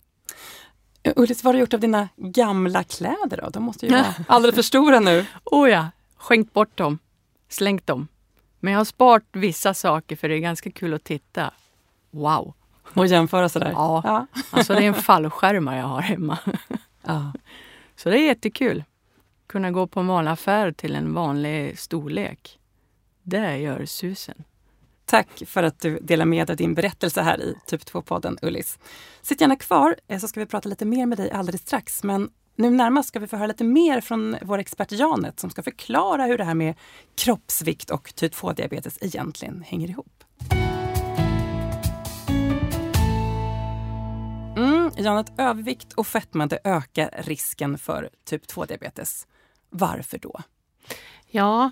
Ullis, 1.15 1.43
vad 1.43 1.49
har 1.49 1.53
du 1.53 1.59
gjort 1.59 1.73
av 1.73 1.79
dina 1.79 2.09
gamla 2.15 2.83
kläder 2.83 3.39
då? 3.43 3.49
De 3.49 3.63
måste 3.63 3.85
ju 3.85 3.91
vara 3.91 4.13
alldeles 4.27 4.55
för 4.55 4.61
stora 4.61 4.99
nu. 4.99 5.25
Oh 5.43 5.69
ja, 5.69 5.87
skänkt 6.17 6.53
bort 6.53 6.77
dem. 6.77 6.99
Slängt 7.49 7.87
dem. 7.87 8.07
Men 8.59 8.73
jag 8.73 8.79
har 8.79 8.85
sparat 8.85 9.23
vissa 9.31 9.73
saker 9.73 10.15
för 10.15 10.29
det 10.29 10.35
är 10.35 10.39
ganska 10.39 10.71
kul 10.71 10.93
att 10.93 11.03
titta. 11.03 11.51
Wow! 12.11 12.53
Och 12.93 13.07
jämföra 13.07 13.49
sådär. 13.49 13.71
Ja. 13.71 14.01
Ja. 14.05 14.27
Alltså 14.51 14.73
det 14.73 14.79
är 14.79 14.87
en 14.87 14.93
fallskärmar 15.01 15.77
jag 15.77 15.85
har 15.85 16.01
hemma. 16.01 16.37
ja. 17.01 17.33
Så 17.95 18.09
det 18.09 18.19
är 18.19 18.25
jättekul. 18.25 18.83
Kunna 19.47 19.71
gå 19.71 19.87
på 19.87 19.99
en 19.99 20.07
vanlig 20.07 20.31
affär 20.31 20.71
till 20.71 20.95
en 20.95 21.13
vanlig 21.13 21.79
storlek. 21.79 22.59
Det 23.23 23.57
gör 23.57 23.85
susen. 23.85 24.43
Tack 25.05 25.43
för 25.47 25.63
att 25.63 25.79
du 25.79 25.99
delar 25.99 26.25
med 26.25 26.47
dig 26.47 26.53
av 26.53 26.57
din 26.57 26.73
berättelse 26.73 27.21
här 27.21 27.41
i 27.41 27.55
Typ 27.65 27.81
2-podden 27.81 28.37
Ullis. 28.41 28.79
Sitt 29.21 29.41
gärna 29.41 29.55
kvar 29.55 29.95
eh, 30.07 30.19
så 30.19 30.27
ska 30.27 30.39
vi 30.39 30.45
prata 30.45 30.69
lite 30.69 30.85
mer 30.85 31.05
med 31.05 31.17
dig 31.17 31.31
alldeles 31.31 31.61
strax. 31.61 32.03
Men 32.03 32.29
nu 32.55 32.69
närmast 32.69 33.07
ska 33.07 33.19
vi 33.19 33.27
få 33.27 33.37
höra 33.37 33.47
lite 33.47 33.63
mer 33.63 34.01
från 34.01 34.37
vår 34.41 34.57
expert 34.57 34.91
Janet 34.91 35.39
som 35.39 35.49
ska 35.49 35.63
förklara 35.63 36.25
hur 36.25 36.37
det 36.37 36.43
här 36.43 36.53
med 36.53 36.75
kroppsvikt 37.15 37.89
och 37.89 38.15
typ 38.15 38.33
2-diabetes 38.33 38.97
egentligen 39.01 39.63
hänger 39.67 39.89
ihop. 39.89 40.23
Janet, 44.97 45.31
övervikt 45.37 45.93
och 45.93 46.07
fetma 46.07 46.45
det 46.45 46.59
ökar 46.63 47.09
risken 47.17 47.77
för 47.77 48.09
typ 48.25 48.45
2-diabetes. 48.45 49.27
Varför 49.69 50.17
då? 50.17 50.39
Ja, 51.27 51.71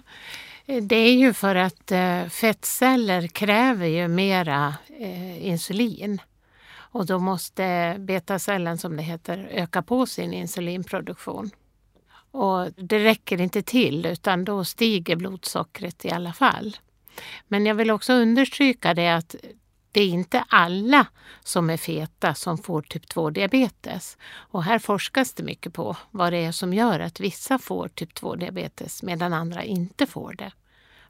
det 0.65 0.95
är 0.95 1.13
ju 1.13 1.33
för 1.33 1.55
att 1.55 1.91
eh, 1.91 2.25
fettceller 2.25 3.27
kräver 3.27 3.87
ju 3.87 4.07
mera 4.07 4.75
eh, 4.99 5.47
insulin. 5.47 6.21
Och 6.73 7.05
då 7.05 7.19
måste 7.19 7.95
betacellen, 7.99 8.77
som 8.77 8.97
det 8.97 9.03
heter, 9.03 9.49
öka 9.51 9.81
på 9.81 10.05
sin 10.05 10.33
insulinproduktion. 10.33 11.51
Och 12.31 12.71
det 12.71 12.99
räcker 12.99 13.41
inte 13.41 13.61
till 13.61 14.05
utan 14.05 14.45
då 14.45 14.65
stiger 14.65 15.15
blodsockret 15.15 16.05
i 16.05 16.09
alla 16.11 16.33
fall. 16.33 16.77
Men 17.47 17.65
jag 17.65 17.75
vill 17.75 17.91
också 17.91 18.13
understryka 18.13 18.93
det 18.93 19.09
att 19.09 19.35
det 19.91 20.01
är 20.01 20.07
inte 20.07 20.43
alla 20.49 21.07
som 21.43 21.69
är 21.69 21.77
feta 21.77 22.33
som 22.33 22.57
får 22.57 22.81
typ 22.81 23.05
2-diabetes. 23.13 24.17
Och 24.33 24.63
här 24.63 24.79
forskas 24.79 25.33
det 25.33 25.43
mycket 25.43 25.73
på 25.73 25.97
vad 26.11 26.33
det 26.33 26.37
är 26.37 26.51
som 26.51 26.73
gör 26.73 26.99
att 26.99 27.19
vissa 27.19 27.59
får 27.59 27.87
typ 27.87 28.13
2-diabetes 28.13 29.05
medan 29.05 29.33
andra 29.33 29.63
inte 29.63 30.05
får 30.05 30.33
det. 30.33 30.51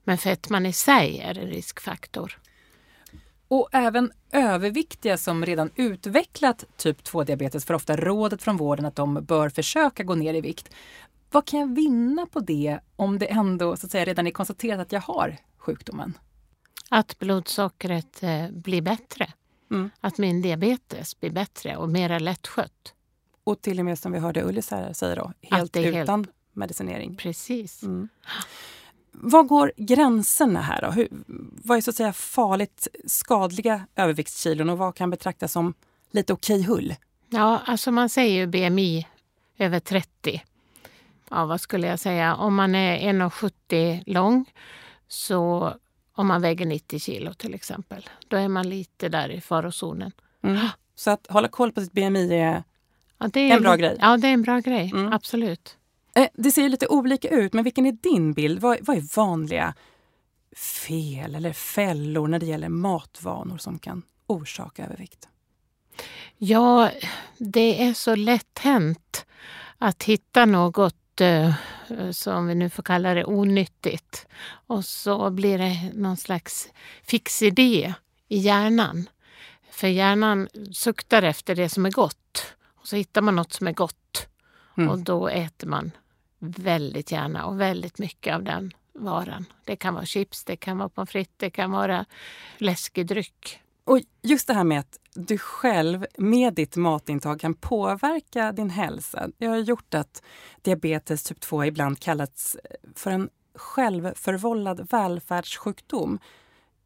Men 0.03 0.17
fetman 0.17 0.65
i 0.65 0.73
sig 0.73 1.19
är 1.19 1.37
en 1.37 1.47
riskfaktor. 1.47 2.39
Och 3.47 3.69
även 3.71 4.11
överviktiga 4.31 5.17
som 5.17 5.45
redan 5.45 5.71
utvecklat 5.75 6.65
typ 6.77 7.03
2-diabetes 7.03 7.65
får 7.65 7.73
ofta 7.73 7.97
rådet 7.97 8.43
från 8.43 8.57
vården 8.57 8.85
att 8.85 8.95
de 8.95 9.13
bör 9.13 9.49
försöka 9.49 10.03
gå 10.03 10.15
ner 10.15 10.33
i 10.33 10.41
vikt. 10.41 10.69
Vad 11.31 11.45
kan 11.45 11.59
jag 11.59 11.75
vinna 11.75 12.25
på 12.25 12.39
det 12.39 12.79
om 12.95 13.19
det 13.19 13.25
ändå 13.25 13.77
så 13.77 13.85
att 13.85 13.91
säga, 13.91 14.05
redan 14.05 14.27
är 14.27 14.31
konstaterat 14.31 14.79
att 14.79 14.91
jag 14.91 15.01
har 15.01 15.37
sjukdomen? 15.57 16.17
Att 16.93 17.19
blodsockret 17.19 18.23
eh, 18.23 18.49
blir 18.49 18.81
bättre. 18.81 19.33
Mm. 19.71 19.89
Att 20.01 20.17
min 20.17 20.41
diabetes 20.41 21.19
blir 21.19 21.31
bättre 21.31 21.77
och 21.77 21.89
mera 21.89 22.19
lättskött. 22.19 22.93
Och 23.43 23.61
till 23.61 23.79
och 23.79 23.85
med 23.85 23.99
som 23.99 24.11
vi 24.11 24.19
hörde 24.19 24.43
Ullis 24.43 24.71
här 24.71 24.93
säga 24.93 25.15
då, 25.15 25.31
helt 25.41 25.77
utan 25.77 26.19
helt... 26.19 26.29
medicinering. 26.53 27.15
Precis. 27.15 27.83
Mm. 27.83 28.09
Var 29.11 29.43
går 29.43 29.71
gränserna 29.77 30.61
här? 30.61 30.81
Då? 30.81 30.91
Hur, 30.91 31.07
vad 31.63 31.77
är 31.77 31.81
så 31.81 31.89
att 31.89 31.95
säga 31.95 32.13
farligt 32.13 32.87
skadliga 33.05 33.87
överviktskilon 33.95 34.69
och 34.69 34.77
vad 34.77 34.95
kan 34.95 35.09
betraktas 35.09 35.51
som 35.51 35.73
lite 36.11 36.33
okej 36.33 36.63
hull? 36.63 36.95
Ja, 37.29 37.61
alltså 37.65 37.91
man 37.91 38.09
säger 38.09 38.35
ju 38.35 38.47
BMI 38.47 39.07
över 39.57 39.79
30. 39.79 40.43
Ja, 41.29 41.45
vad 41.45 41.61
skulle 41.61 41.87
jag 41.87 41.99
säga? 41.99 42.35
Om 42.35 42.55
man 42.55 42.75
är 42.75 43.13
1,70 43.13 44.03
lång 44.05 44.45
så 45.07 45.73
om 46.13 46.27
man 46.27 46.41
väger 46.41 46.65
90 46.65 46.99
kilo 46.99 47.33
till 47.33 47.53
exempel, 47.53 48.09
då 48.27 48.37
är 48.37 48.47
man 48.47 48.69
lite 48.69 49.09
där 49.09 49.29
i 49.29 49.41
farozonen. 49.41 50.11
Mm. 50.43 50.67
Så 50.95 51.11
att 51.11 51.27
hålla 51.29 51.47
koll 51.47 51.71
på 51.71 51.81
sitt 51.81 51.91
BMI 51.91 52.33
är, 52.33 52.63
ja, 53.17 53.29
är 53.33 53.37
en 53.37 53.61
bra 53.61 53.75
grej? 53.75 53.97
Ja, 53.99 54.17
det 54.17 54.27
är 54.27 54.33
en 54.33 54.41
bra 54.41 54.59
grej. 54.59 54.91
Mm. 54.93 55.13
Absolut. 55.13 55.77
Eh, 56.15 56.27
det 56.33 56.51
ser 56.51 56.69
lite 56.69 56.87
olika 56.87 57.29
ut, 57.29 57.53
men 57.53 57.63
vilken 57.63 57.85
är 57.85 57.91
din 57.91 58.33
bild? 58.33 58.59
Vad, 58.59 58.77
vad 58.81 58.97
är 58.97 59.15
vanliga 59.15 59.73
fel 60.55 61.35
eller 61.35 61.53
fällor 61.53 62.27
när 62.27 62.39
det 62.39 62.45
gäller 62.45 62.69
matvanor 62.69 63.57
som 63.57 63.79
kan 63.79 64.03
orsaka 64.27 64.85
övervikt? 64.85 65.27
Ja, 66.37 66.89
det 67.37 67.83
är 67.83 67.93
så 67.93 68.15
lätt 68.15 68.59
hänt 68.59 69.25
att 69.77 70.03
hitta 70.03 70.45
något 70.45 70.95
eh, 71.21 71.53
som 72.11 72.47
vi 72.47 72.55
nu 72.55 72.69
får 72.69 72.83
kalla 72.83 73.13
det 73.13 73.25
onyttigt. 73.25 74.27
Och 74.67 74.85
så 74.85 75.29
blir 75.29 75.57
det 75.57 75.91
någon 75.93 76.17
slags 76.17 76.69
fix 77.03 77.41
idé 77.41 77.93
i 78.27 78.37
hjärnan. 78.37 79.09
För 79.71 79.87
hjärnan 79.87 80.49
suktar 80.73 81.23
efter 81.23 81.55
det 81.55 81.69
som 81.69 81.85
är 81.85 81.91
gott. 81.91 82.53
Och 82.75 82.87
så 82.87 82.95
hittar 82.95 83.21
man 83.21 83.35
något 83.35 83.53
som 83.53 83.67
är 83.67 83.73
gott. 83.73 84.27
Mm. 84.77 84.89
Och 84.89 84.99
då 84.99 85.27
äter 85.27 85.67
man 85.67 85.91
väldigt 86.39 87.11
gärna 87.11 87.45
och 87.45 87.61
väldigt 87.61 87.99
mycket 87.99 88.35
av 88.35 88.43
den 88.43 88.73
varan. 88.93 89.45
Det 89.65 89.75
kan 89.75 89.93
vara 89.93 90.05
chips, 90.05 90.43
det 90.43 90.55
kan 90.55 90.77
vara 90.77 90.89
pommes 90.89 91.09
frites, 91.09 91.35
det 91.37 91.49
kan 91.49 91.71
vara 91.71 92.05
läskig 92.57 93.07
dryck. 93.07 93.60
Och 93.83 93.99
just 94.21 94.47
det 94.47 94.53
här 94.53 94.63
med 94.63 94.79
att 94.79 94.99
du 95.13 95.37
själv 95.37 96.05
med 96.17 96.53
ditt 96.53 96.75
matintag 96.75 97.39
kan 97.39 97.53
påverka 97.53 98.51
din 98.51 98.69
hälsa. 98.69 99.29
Det 99.37 99.45
har 99.45 99.57
gjort 99.57 99.93
att 99.93 100.23
diabetes 100.61 101.23
typ 101.23 101.39
2 101.39 101.65
ibland 101.65 101.99
kallats 101.99 102.55
eh, 102.55 102.89
för 102.95 103.11
en 103.11 103.29
självförvållad 103.55 104.87
välfärdssjukdom. 104.91 106.19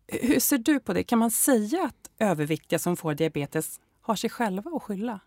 Hur 0.07 0.39
ser 0.39 0.57
du 0.57 0.79
på 0.79 0.93
det? 0.93 1.03
Kan 1.03 1.19
man 1.19 1.31
säga 1.31 1.83
att 1.83 2.11
överviktiga 2.19 2.79
som 2.79 2.97
får 2.97 3.13
diabetes 3.13 3.79
har 4.01 4.15
sig 4.15 4.29
själva 4.29 4.71
att 4.73 4.83
skylla? 4.83 5.19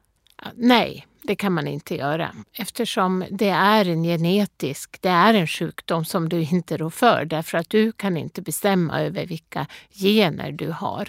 Nej, 0.55 1.07
det 1.23 1.37
kan 1.37 1.53
man 1.53 1.67
inte 1.67 1.95
göra 1.95 2.35
eftersom 2.53 3.25
det 3.31 3.49
är 3.49 3.89
en 3.89 4.03
genetisk, 4.03 5.03
det 5.03 5.09
är 5.09 5.35
en 5.35 5.47
sjukdom 5.47 6.05
som 6.05 6.29
du 6.29 6.41
inte 6.43 6.77
rår 6.77 6.91
för 6.91 7.25
därför 7.25 7.59
att 7.59 7.71
du 7.71 7.93
kan 7.93 8.17
inte 8.17 8.43
bestämma 8.43 9.01
över 9.01 9.27
vilka 9.27 9.67
gener 9.91 10.53
du 10.53 10.71
har. 10.71 11.09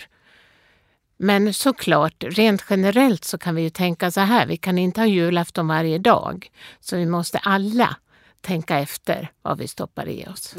Men 1.22 1.54
såklart, 1.54 2.24
rent 2.24 2.66
generellt 2.70 3.24
så 3.24 3.38
kan 3.38 3.56
vi 3.56 3.62
ju 3.62 3.70
tänka 3.70 4.12
så 4.12 4.20
här, 4.20 4.48
vi 4.48 4.58
kan 4.58 4.78
inte 4.78 5.02
ha 5.02 5.06
julafton 5.06 5.68
varje 5.68 5.98
dag. 5.98 6.52
Så 6.80 6.98
vi 6.98 7.06
måste 7.06 7.38
alla 7.38 7.96
tänka 8.42 8.80
efter 8.80 9.32
vad 9.42 9.58
vi 9.58 9.68
stoppar 9.68 10.08
i 10.08 10.28
oss. 10.28 10.56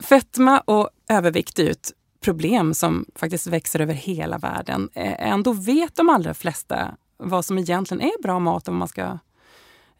Fetma 0.00 0.60
och 0.60 0.90
övervikt 1.08 1.58
är 1.58 1.62
ju 1.62 1.70
ett 1.70 1.92
problem 2.20 2.74
som 2.74 3.06
faktiskt 3.14 3.46
växer 3.46 3.80
över 3.80 3.94
hela 3.94 4.38
världen. 4.38 4.88
Eh, 4.94 5.28
ändå 5.32 5.52
vet 5.52 5.96
de 5.96 6.08
allra 6.08 6.34
flesta 6.34 6.96
vad 7.16 7.44
som 7.44 7.58
egentligen 7.58 8.00
är 8.00 8.22
bra 8.22 8.38
mat 8.38 8.68
om 8.68 8.76
man 8.76 8.88
ska 8.88 9.18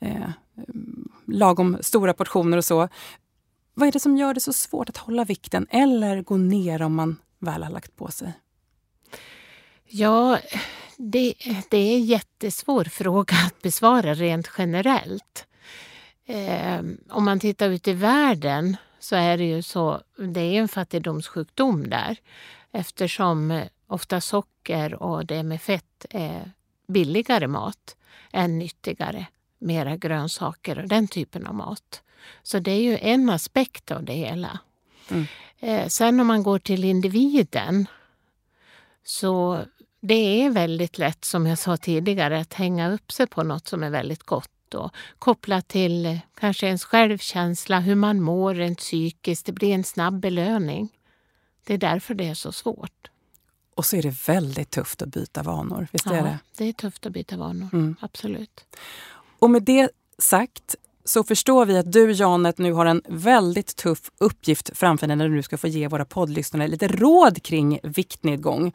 eh, 0.01 0.31
lagom 1.27 1.79
stora 1.81 2.15
portioner 2.15 2.57
och 2.57 2.65
så. 2.65 2.89
Vad 3.75 3.89
är 3.89 3.93
det 3.93 4.01
som 4.01 4.17
gör 4.17 4.35
det 4.35 4.41
så 4.41 4.53
svårt 4.53 4.89
att 4.89 4.97
hålla 4.97 5.25
vikten 5.25 5.67
eller 5.71 6.23
gå 6.23 6.37
ner 6.37 6.83
om 6.83 6.95
man 6.95 7.17
väl 7.39 7.63
har 7.63 7.71
lagt 7.71 7.97
på 7.97 8.11
sig? 8.11 8.33
Ja, 9.91 10.39
det, 10.97 11.35
det 11.71 11.77
är 11.77 11.95
en 11.97 12.05
jättesvår 12.05 12.85
fråga 12.85 13.37
att 13.47 13.63
besvara 13.63 14.15
rent 14.15 14.51
generellt. 14.59 15.47
Eh, 16.27 16.81
om 17.11 17.25
man 17.25 17.41
tittar 17.41 17.69
ut 17.69 17.89
i 17.89 17.93
världen 17.93 18.77
så 18.99 19.17
är 19.17 19.39
det 19.39 19.45
ju 19.45 19.63
så, 19.63 20.01
det 20.17 20.41
är 20.41 20.61
en 20.61 20.69
fattigdomssjukdom 20.69 21.91
där 21.91 22.17
eftersom 22.73 23.63
ofta 23.87 24.21
socker 24.21 25.03
och 25.03 25.27
det 25.27 25.43
med 25.43 25.63
fett 25.63 26.07
är 26.11 26.53
billigare 26.89 27.47
mat 27.47 27.97
än 28.33 28.59
nyttigare, 28.59 29.27
mera 29.59 29.97
grönsaker 29.97 30.79
och 30.79 30.89
den 30.89 31.09
typen 31.09 31.47
av 31.47 31.55
mat. 31.55 32.03
Så 32.43 32.59
det 32.59 32.71
är 32.71 32.83
ju 32.83 32.99
en 32.99 33.31
aspekt 33.31 33.91
av 33.91 34.05
det 34.05 34.13
hela. 34.13 34.59
Mm. 35.11 35.27
Eh, 35.59 35.89
sen 35.89 36.21
om 36.21 36.27
man 36.27 36.43
går 36.43 36.59
till 36.59 36.85
individen 36.85 37.87
så 39.05 39.65
det 40.01 40.45
är 40.45 40.51
väldigt 40.51 40.99
lätt, 40.99 41.25
som 41.25 41.47
jag 41.47 41.59
sa 41.59 41.77
tidigare, 41.77 42.41
att 42.41 42.55
hänga 42.55 42.93
upp 42.93 43.13
sig 43.13 43.27
på 43.27 43.43
något 43.43 43.69
som 43.69 43.83
är 43.83 43.91
väldigt 43.91 44.23
gott 44.23 44.75
och 44.75 44.95
kopplat 45.19 45.69
till 45.69 46.21
kanske 46.35 46.67
ens 46.67 46.85
självkänsla, 46.85 47.81
hur 47.81 47.95
man 47.95 48.23
mår 48.23 48.55
rent 48.55 48.79
psykiskt. 48.79 49.47
Det 49.47 49.53
blir 49.53 49.75
en 49.75 49.85
snabb 49.85 50.21
belöning. 50.21 50.89
Det 51.65 51.75
är 51.75 51.79
därför 51.79 52.15
det 52.15 52.29
är 52.29 52.35
så 52.35 52.53
svårt. 52.53 53.11
Och 53.75 53.87
så 53.87 53.97
är 53.97 54.03
det 54.03 54.29
väldigt 54.29 54.71
tufft 54.71 55.03
att 55.03 55.09
byta 55.09 55.43
vanor. 55.43 55.89
Visst 55.93 56.07
ja, 56.07 56.13
är 56.13 56.23
det? 56.23 56.39
det 56.57 56.65
är 56.65 56.73
tufft 56.73 57.07
att 57.07 57.13
byta 57.13 57.37
vanor. 57.37 57.69
Mm. 57.73 57.97
Absolut. 58.01 58.65
Och 59.39 59.51
med 59.51 59.63
det 59.63 59.91
sagt 60.19 60.77
så 61.09 61.25
förstår 61.25 61.67
vi 61.67 61.79
att 61.79 61.93
du, 61.93 62.13
Janet, 62.13 62.59
nu 62.59 62.73
har 62.73 62.87
en 62.87 63.03
väldigt 63.09 63.77
tuff 63.77 64.01
uppgift 64.21 64.71
framför 64.75 65.07
dig 65.07 65.17
när 65.17 65.29
du 65.29 65.35
nu 65.35 65.43
ska 65.43 65.59
få 65.59 65.69
ge 65.69 65.89
våra 65.89 66.05
poddlyssnare 66.05 66.69
lite 66.69 66.89
råd 66.89 67.43
kring 67.43 67.81
viktnedgång. 67.83 68.73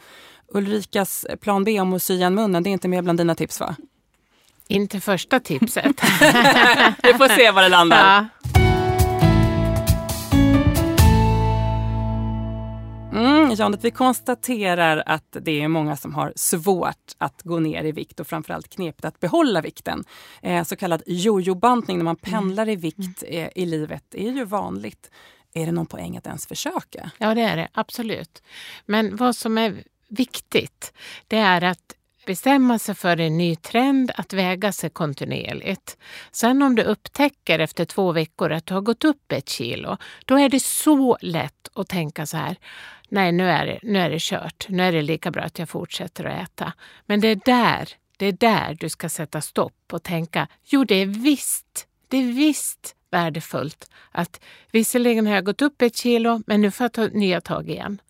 Ulrikas 0.54 1.26
plan 1.42 1.64
B 1.64 1.80
om 1.80 1.94
att 1.94 2.04
sy 2.04 2.14
igen 2.14 2.36
munnen, 2.36 2.64
det 2.64 2.70
är 2.70 2.72
inte 2.72 2.88
med 2.88 3.04
bland 3.04 3.20
dina 3.20 3.36
tips 3.36 3.60
va? 3.60 3.76
Inte 4.68 5.00
första 5.00 5.40
tipset. 5.40 5.86
vi 7.04 7.14
får 7.14 7.36
se 7.36 7.52
var 7.52 7.62
det 7.62 7.70
landar. 7.70 8.30
Ja. 8.54 8.63
Mm, 13.54 13.60
Janet, 13.60 13.84
vi 13.84 13.92
konstaterar 13.92 15.04
att 15.06 15.38
det 15.42 15.62
är 15.62 15.68
många 15.68 15.98
som 15.98 16.14
har 16.14 16.34
svårt 16.36 17.12
att 17.18 17.42
gå 17.42 17.60
ner 17.60 17.84
i 17.84 17.92
vikt 17.92 18.20
och 18.20 18.28
framförallt 18.28 18.70
knepigt 18.70 19.06
att 19.06 19.20
behålla 19.20 19.62
vikten. 19.62 20.04
Eh, 20.42 20.64
så 20.64 20.76
kallad 20.76 21.04
jojo-bantning 21.06 21.98
när 21.98 22.04
man 22.04 22.18
mm. 22.24 22.32
pendlar 22.32 22.70
i 22.70 22.76
vikt 22.76 23.24
eh, 23.28 23.50
i 23.56 23.66
livet 23.66 24.16
är 24.16 24.32
ju 24.32 24.46
vanligt. 24.46 25.12
Är 25.54 25.66
det 25.66 25.72
någon 25.72 25.86
poäng 25.86 26.18
att 26.18 26.28
ens 26.28 26.48
försöka? 26.48 27.12
Ja, 27.18 27.36
det 27.36 27.42
är 27.42 27.58
det 27.58 27.68
absolut. 27.74 28.44
Men 28.86 29.16
vad 29.16 29.36
som 29.36 29.58
är 29.58 29.84
viktigt, 30.08 30.94
det 31.28 31.38
är 31.38 31.64
att 31.64 31.96
bestämma 32.26 32.80
sig 32.80 32.96
för 32.96 33.20
en 33.20 33.38
ny 33.38 33.56
trend 33.56 34.12
att 34.16 34.34
väga 34.34 34.72
sig 34.72 34.90
kontinuerligt. 34.90 35.98
Sen 36.32 36.62
om 36.62 36.76
du 36.76 36.84
upptäcker 36.84 37.60
efter 37.60 37.86
två 37.86 38.12
veckor 38.12 38.52
att 38.52 38.66
du 38.66 38.74
har 38.74 38.82
gått 38.82 39.04
upp 39.04 39.32
ett 39.32 39.50
kilo, 39.50 39.98
då 40.26 40.40
är 40.40 40.50
det 40.50 40.64
så 40.64 41.18
lätt 41.22 41.70
att 41.76 41.90
tänka 41.90 42.26
så 42.26 42.38
här. 42.38 42.56
Nej, 43.10 43.32
nu 43.32 43.50
är 43.50 43.66
det, 43.66 43.80
nu 43.84 44.00
är 44.00 44.10
det 44.10 44.22
kört. 44.22 44.66
Nu 44.70 44.84
är 44.84 44.92
det 44.92 45.02
lika 45.02 45.32
bra 45.32 45.44
att 45.44 45.60
jag 45.60 45.70
fortsätter 45.70 46.26
att 46.26 46.44
äta. 46.44 46.74
Men 47.06 47.22
det 47.22 47.28
är 47.28 47.40
där, 47.46 47.90
det 48.18 48.26
är 48.26 48.32
där 48.32 48.78
du 48.80 48.90
ska 48.90 49.10
sätta 49.10 49.42
stopp 49.42 49.94
och 49.94 50.04
tänka, 50.04 50.48
jo 50.64 50.84
det 50.84 50.96
är 50.96 51.06
visst, 51.06 51.88
det 52.08 52.18
är 52.18 52.34
visst 52.34 52.96
värdefullt 53.12 53.90
att 54.12 54.40
visserligen 54.72 55.28
har 55.28 55.34
jag 55.34 55.46
gått 55.46 55.62
upp 55.62 55.82
ett 55.82 55.96
kilo 55.96 56.42
men 56.48 56.62
nu 56.62 56.72
får 56.72 56.84
jag 56.84 56.94
ta 56.94 57.08
nya 57.08 57.42
tag 57.42 57.70
igen. 57.70 58.02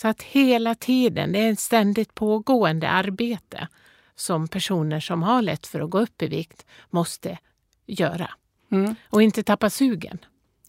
Så 0.00 0.08
att 0.08 0.22
hela 0.22 0.74
tiden, 0.74 1.32
det 1.32 1.38
är 1.38 1.52
ett 1.52 1.60
ständigt 1.60 2.14
pågående 2.14 2.88
arbete 2.88 3.68
som 4.14 4.48
personer 4.48 5.00
som 5.00 5.22
har 5.22 5.42
lätt 5.42 5.66
för 5.66 5.80
att 5.80 5.90
gå 5.90 6.00
upp 6.00 6.22
i 6.22 6.26
vikt 6.26 6.66
måste 6.90 7.38
göra. 7.86 8.30
Mm. 8.70 8.94
Och 9.10 9.22
inte 9.22 9.42
tappa 9.42 9.70
sugen. 9.70 10.18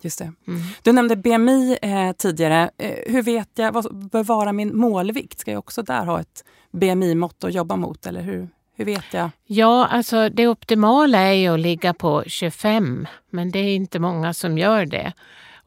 Just. 0.01 0.21
Mm. 0.21 0.33
Du 0.81 0.91
nämnde 0.91 1.15
BMI 1.15 1.77
eh, 1.81 2.11
tidigare. 2.11 2.69
Eh, 2.77 3.13
hur 3.13 3.21
vet 3.21 3.49
jag 3.55 3.71
vad 3.71 4.09
bör 4.09 4.23
vara 4.23 4.51
min 4.51 4.77
målvikt? 4.77 5.39
Ska 5.39 5.51
jag 5.51 5.59
också 5.59 5.83
där 5.83 6.05
ha 6.05 6.19
ett 6.19 6.43
BMI-mått 6.71 7.43
att 7.43 7.53
jobba 7.53 7.75
mot? 7.75 8.05
Eller 8.05 8.21
hur, 8.21 8.49
hur 8.75 8.85
vet 8.85 9.13
jag? 9.13 9.29
Ja, 9.45 9.85
alltså 9.85 10.29
det 10.29 10.47
optimala 10.47 11.19
är 11.19 11.33
ju 11.33 11.53
att 11.53 11.59
ligga 11.59 11.93
på 11.93 12.23
25, 12.27 13.07
men 13.29 13.51
det 13.51 13.59
är 13.59 13.75
inte 13.75 13.99
många 13.99 14.33
som 14.33 14.57
gör 14.57 14.85
det. 14.85 15.13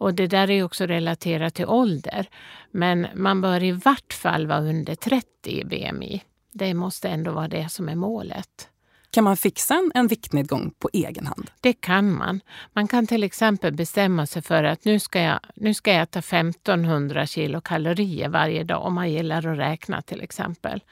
Och 0.03 0.15
det 0.15 0.27
där 0.27 0.51
är 0.51 0.63
också 0.63 0.87
relaterat 0.87 1.55
till 1.55 1.67
ålder. 1.67 2.29
Men 2.71 3.07
man 3.15 3.41
bör 3.41 3.63
i 3.63 3.73
vart 3.73 4.13
fall 4.13 4.47
vara 4.47 4.61
under 4.61 4.95
30 4.95 5.27
i 5.45 5.65
BMI. 5.65 6.23
Det 6.53 6.75
måste 6.75 7.09
ändå 7.09 7.33
vara 7.33 7.49
det 7.49 7.69
som 7.69 7.89
är 7.89 7.95
målet. 7.95 8.69
Kan 9.11 9.25
man 9.25 9.37
fixa 9.37 9.75
en, 9.75 9.93
en 9.95 10.07
viktnedgång 10.07 10.71
på 10.79 10.91
egen 10.93 11.27
hand? 11.27 11.51
Det 11.61 11.73
kan 11.73 12.13
man. 12.13 12.41
Man 12.73 12.89
kan 12.89 13.07
till 13.07 13.25
exempel 13.25 13.73
bestämma 13.73 14.27
sig 14.27 14.43
för 14.43 14.65
att 14.65 14.85
nu 14.85 15.01
ska 15.01 15.21
jag, 15.21 15.41
nu 15.55 15.75
ska 15.75 15.93
jag 15.93 16.03
äta 16.03 16.19
1500 16.19 17.27
kilokalorier 17.27 18.29
varje 18.29 18.65
dag 18.65 18.85
om 18.85 18.95
man 18.95 19.11
gillar 19.11 19.47
att 19.47 19.59
räkna 19.59 20.03
till 20.03 20.21
exempel. 20.21 20.83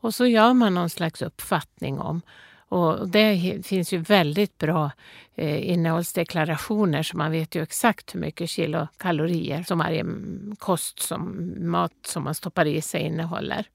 Och 0.00 0.14
så 0.14 0.26
gör 0.26 0.54
man 0.54 0.74
någon 0.74 0.90
slags 0.90 1.22
uppfattning 1.22 1.98
om 1.98 2.22
och 2.68 3.08
det 3.08 3.66
finns 3.66 3.92
ju 3.92 3.98
väldigt 3.98 4.58
bra 4.58 4.90
eh, 5.34 5.70
innehållsdeklarationer 5.70 7.02
så 7.02 7.16
man 7.16 7.30
vet 7.30 7.54
ju 7.54 7.62
exakt 7.62 8.14
hur 8.14 8.20
mycket 8.20 8.50
kilokalorier 8.50 9.62
som 9.62 9.78
varje 9.78 10.00
mm, 10.00 10.56
kost 10.58 11.02
som 11.02 11.52
mat 11.58 11.92
som 12.06 12.24
man 12.24 12.34
stoppar 12.34 12.66
i 12.66 12.80
sig 12.80 13.00
innehåller. 13.00 13.66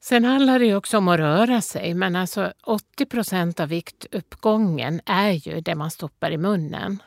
Sen 0.00 0.24
handlar 0.24 0.58
det 0.58 0.74
också 0.74 0.98
om 0.98 1.08
att 1.08 1.18
röra 1.18 1.60
sig, 1.60 1.94
men 1.94 2.16
alltså 2.16 2.52
80 2.62 3.06
procent 3.06 3.60
av 3.60 3.68
viktuppgången 3.68 5.00
är 5.06 5.30
ju 5.30 5.60
det 5.60 5.74
man 5.74 5.90
stoppar 5.90 6.30
i 6.30 6.36
munnen. 6.36 7.02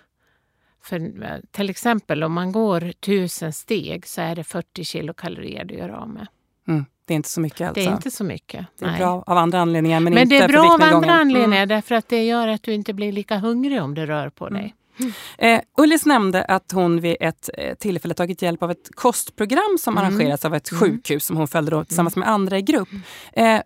För 0.81 1.23
eh, 1.23 1.37
till 1.51 1.69
exempel 1.69 2.23
om 2.23 2.33
man 2.33 2.51
går 2.51 2.91
tusen 2.91 3.53
steg 3.53 4.07
så 4.07 4.21
är 4.21 4.35
det 4.35 4.43
40 4.43 4.83
kilokalorier 4.83 5.65
du 5.65 5.75
gör 5.75 5.89
av 5.89 6.09
med. 6.09 6.27
Mm, 6.67 6.85
det 7.09 7.13
är 7.13 7.15
inte 7.15 7.29
så 7.29 7.41
mycket 7.41 7.67
alltså? 7.67 7.81
Det 7.81 7.89
är 7.89 7.93
inte 7.93 8.11
så 8.11 8.23
mycket. 8.23 8.65
Det 8.79 8.85
är 8.85 8.89
nej. 8.89 8.99
bra 8.99 9.23
av 9.25 9.37
andra 9.37 9.59
anledningar 9.59 9.99
men, 9.99 10.13
men 10.13 10.23
inte 10.23 10.37
det 10.37 10.43
är 10.43 10.47
bra 10.47 10.73
av 10.73 10.81
andra 10.81 11.11
anledningar 11.11 11.63
mm. 11.63 11.67
därför 11.67 11.95
att 11.95 12.09
det 12.09 12.25
gör 12.25 12.47
att 12.47 12.63
du 12.63 12.73
inte 12.73 12.93
blir 12.93 13.11
lika 13.11 13.37
hungrig 13.37 13.81
om 13.81 13.95
du 13.95 14.05
rör 14.05 14.29
på 14.29 14.49
dig. 14.49 14.75
Mm. 14.99 15.13
Eh, 15.37 15.61
Ullis 15.77 16.05
nämnde 16.05 16.43
att 16.43 16.71
hon 16.71 17.01
vid 17.01 17.17
ett 17.19 17.49
eh, 17.57 17.75
tillfälle 17.75 18.13
tagit 18.13 18.41
hjälp 18.41 18.63
av 18.63 18.71
ett 18.71 18.89
kostprogram 18.95 19.77
som 19.79 19.97
mm. 19.97 20.03
arrangerats 20.03 20.45
av 20.45 20.55
ett 20.55 20.71
mm. 20.71 20.79
sjukhus 20.79 21.25
som 21.25 21.37
hon 21.37 21.47
följde 21.47 21.71
då 21.71 21.83
tillsammans 21.83 22.15
med 22.15 22.29
andra 22.29 22.57
i 22.57 22.61
grupp. 22.61 22.89
Eh, 23.33 23.61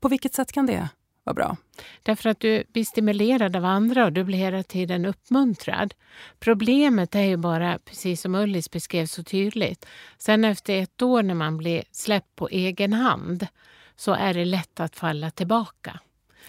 på 0.00 0.08
vilket 0.08 0.34
sätt 0.34 0.52
kan 0.52 0.66
det 0.66 0.88
vara 1.24 1.34
bra? 1.34 1.56
Därför 2.02 2.30
att 2.30 2.40
du 2.40 2.64
blir 2.72 2.84
stimulerad 2.84 3.56
av 3.56 3.64
andra 3.64 4.04
och 4.04 4.12
du 4.12 4.24
blir 4.24 4.38
hela 4.38 4.62
tiden 4.62 5.04
uppmuntrad. 5.04 5.94
Problemet 6.40 7.14
är 7.14 7.22
ju 7.22 7.36
bara, 7.36 7.78
precis 7.78 8.20
som 8.20 8.34
Ullis 8.34 8.70
beskrev 8.70 9.06
så 9.06 9.22
tydligt, 9.22 9.86
sen 10.18 10.44
efter 10.44 10.82
ett 10.82 11.02
år 11.02 11.22
när 11.22 11.34
man 11.34 11.56
blir 11.56 11.82
släppt 11.92 12.36
på 12.36 12.48
egen 12.48 12.92
hand 12.92 13.46
så 13.96 14.12
är 14.12 14.34
det 14.34 14.44
lätt 14.44 14.80
att 14.80 14.96
falla 14.96 15.30
tillbaka. 15.30 16.00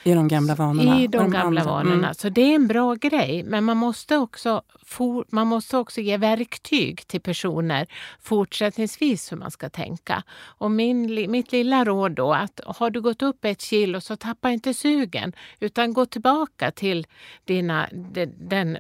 I 0.04 0.14
de 0.14 0.28
gamla 0.28 0.56
vanorna? 0.56 1.00
I 1.00 1.08
de, 1.08 1.18
de 1.18 1.32
gamla 1.32 1.62
andra. 1.62 1.74
vanorna. 1.74 2.08
Mm. 2.08 2.14
Så 2.14 2.30
det 2.30 2.42
är 2.42 2.56
en 2.56 2.68
bra 2.68 2.96
grej. 2.96 3.44
Men 3.44 3.64
man 3.64 3.78
måste, 3.78 4.18
också 4.18 4.62
for, 4.86 5.26
man 5.30 5.48
måste 5.48 5.78
också 5.78 6.02
ge 6.02 6.18
verktyg 6.18 7.08
till 7.08 7.22
personer 7.22 7.88
fortsättningsvis 8.22 9.32
hur 9.32 9.38
man 9.38 9.52
ska 9.52 9.70
tänka. 9.70 10.24
Och 10.34 10.72
min, 10.72 11.32
mitt 11.32 11.52
lilla 11.52 11.86
råd 11.86 12.12
då 12.12 12.34
att 12.34 12.60
har 12.66 12.90
du 12.90 13.02
gått 13.02 13.22
upp 13.22 13.46
ett 13.46 13.62
kilo 13.62 14.02
så 14.02 14.16
tappa 14.16 14.52
inte 14.52 14.74
sugen 14.74 15.34
utan 15.60 15.94
gå 15.94 16.06
tillbaka 16.06 16.72
till 16.72 17.08
dina, 17.46 17.90
den, 17.92 18.34
den 18.38 18.78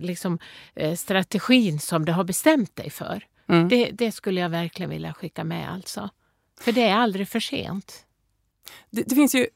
liksom, 0.00 0.38
eh, 0.74 0.94
strategin 0.94 1.80
som 1.80 2.04
du 2.04 2.12
har 2.12 2.24
bestämt 2.24 2.76
dig 2.76 2.90
för. 2.90 3.24
Mm. 3.48 3.68
Det, 3.68 3.90
det 3.90 4.12
skulle 4.12 4.40
jag 4.40 4.48
verkligen 4.48 4.90
vilja 4.90 5.14
skicka 5.14 5.44
med 5.44 5.72
alltså. 5.72 6.10
För 6.60 6.72
det 6.72 6.82
är 6.82 6.96
aldrig 6.96 7.28
för 7.28 7.40
sent. 7.40 8.06
Det, 8.90 9.02
det, 9.02 9.14
finns 9.14 9.34
ju 9.34 9.46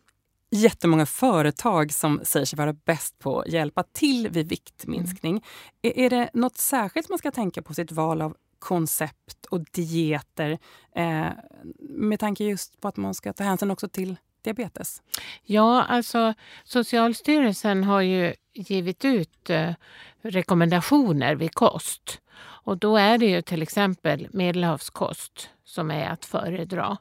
jättemånga 0.51 1.07
företag 1.07 1.93
som 1.93 2.21
säger 2.25 2.47
sig 2.47 2.57
vara 2.57 2.73
bäst 2.73 3.19
på 3.19 3.41
att 3.41 3.49
hjälpa 3.49 3.83
till 3.83 4.29
vid 4.29 4.49
viktminskning. 4.49 5.33
Mm. 5.33 5.43
Är, 5.83 5.99
är 5.99 6.11
det 6.11 6.31
något 6.35 6.57
särskilt 6.57 7.09
man 7.09 7.19
ska 7.19 7.31
tänka 7.31 7.63
på 7.63 7.75
sitt 7.75 7.93
val 7.93 8.23
av 8.23 8.37
koncept 8.59 9.47
och 9.51 9.61
dieter 9.61 10.59
eh, 10.95 11.27
med 11.79 12.21
tanke 12.21 12.45
just 12.45 12.81
på 12.81 12.89
att 12.89 12.97
man 12.97 13.15
ska 13.15 13.33
ta 13.33 13.45
hänsyn 13.45 13.71
också 13.71 13.89
till 13.89 14.17
diabetes? 14.43 15.03
Ja, 15.43 15.83
alltså 15.83 16.35
Socialstyrelsen 16.65 17.85
har 17.85 18.01
ju 18.01 18.35
givit 18.55 19.05
ut 19.05 19.51
eh, 19.51 19.73
rekommendationer 20.23 21.35
vid 21.35 21.55
kost. 21.55 22.21
Och 22.63 22.79
då 22.79 22.97
är 22.97 23.19
det 23.19 23.27
ju 23.27 23.43
till 23.43 23.63
exempel 23.63 24.29
medelhavskost 24.33 25.51
som 25.65 25.91
är 25.91 26.09
att 26.09 26.25
föredra. 26.25 26.97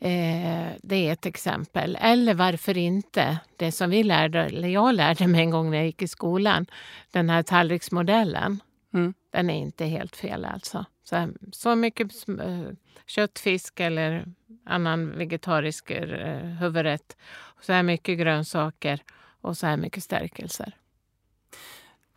Eh, 0.00 0.68
det 0.82 1.08
är 1.08 1.12
ett 1.12 1.26
exempel. 1.26 1.98
Eller 2.00 2.34
varför 2.34 2.78
inte 2.78 3.38
det 3.56 3.72
som 3.72 3.90
vi 3.90 4.02
lärde, 4.02 4.40
eller 4.40 4.68
jag 4.68 4.94
lärde 4.94 5.26
mig 5.26 5.40
en 5.40 5.50
gång 5.50 5.70
när 5.70 5.76
jag 5.76 5.86
gick 5.86 6.02
i 6.02 6.08
skolan, 6.08 6.66
den 7.10 7.30
här 7.30 7.42
tallriksmodellen. 7.42 8.60
Mm. 8.94 9.14
Den 9.30 9.50
är 9.50 9.58
inte 9.58 9.84
helt 9.84 10.16
fel 10.16 10.44
alltså. 10.44 10.84
Så, 11.04 11.28
så 11.52 11.74
mycket 11.74 12.28
eh, 12.28 12.70
kött, 13.06 13.38
fisk 13.38 13.80
eller 13.80 14.24
annan 14.66 15.18
vegetarisk 15.18 15.90
eh, 15.90 16.44
huvudrätt. 16.44 17.16
Så 17.60 17.72
här 17.72 17.82
mycket 17.82 18.18
grönsaker 18.18 19.02
och 19.40 19.56
så 19.56 19.66
här 19.66 19.76
mycket 19.76 20.02
stärkelser. 20.02 20.72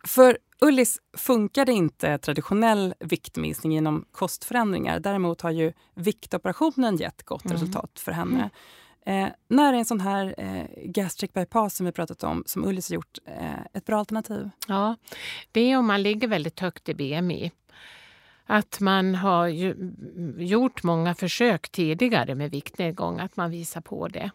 För 0.04 0.38
Ullis 0.60 0.98
funkade 1.16 1.72
inte 1.72 2.18
traditionell 2.18 2.94
viktminskning 3.00 3.72
genom 3.72 4.04
kostförändringar. 4.12 5.00
Däremot 5.00 5.40
har 5.40 5.50
ju 5.50 5.72
viktoperationen 5.94 6.96
gett 6.96 7.22
gott 7.22 7.44
mm. 7.44 7.56
resultat 7.56 8.00
för 8.00 8.12
henne. 8.12 8.50
Eh, 9.06 9.28
när 9.48 9.72
är 9.72 9.78
en 9.78 9.84
sån 9.84 10.00
här 10.00 10.34
eh, 10.38 10.66
gastric 10.84 11.32
bypass 11.32 11.76
som 11.76 11.86
vi 11.86 11.92
pratat 11.92 12.24
om, 12.24 12.42
som 12.46 12.64
Ullis 12.64 12.90
har 12.90 12.94
gjort, 12.94 13.18
eh, 13.24 13.62
ett 13.72 13.84
bra 13.84 13.98
alternativ? 13.98 14.50
Ja, 14.68 14.96
det 15.52 15.60
är 15.60 15.78
om 15.78 15.86
man 15.86 16.02
ligger 16.02 16.28
väldigt 16.28 16.60
högt 16.60 16.88
i 16.88 16.94
BMI. 16.94 17.50
Att 18.46 18.80
man 18.80 19.14
har 19.14 19.46
ju, 19.46 19.92
gjort 20.38 20.82
många 20.82 21.14
försök 21.14 21.68
tidigare 21.68 22.34
med 22.34 22.50
viktnedgång, 22.50 23.20
att 23.20 23.36
man 23.36 23.50
visar 23.50 23.80
på 23.80 24.08
det. 24.08 24.30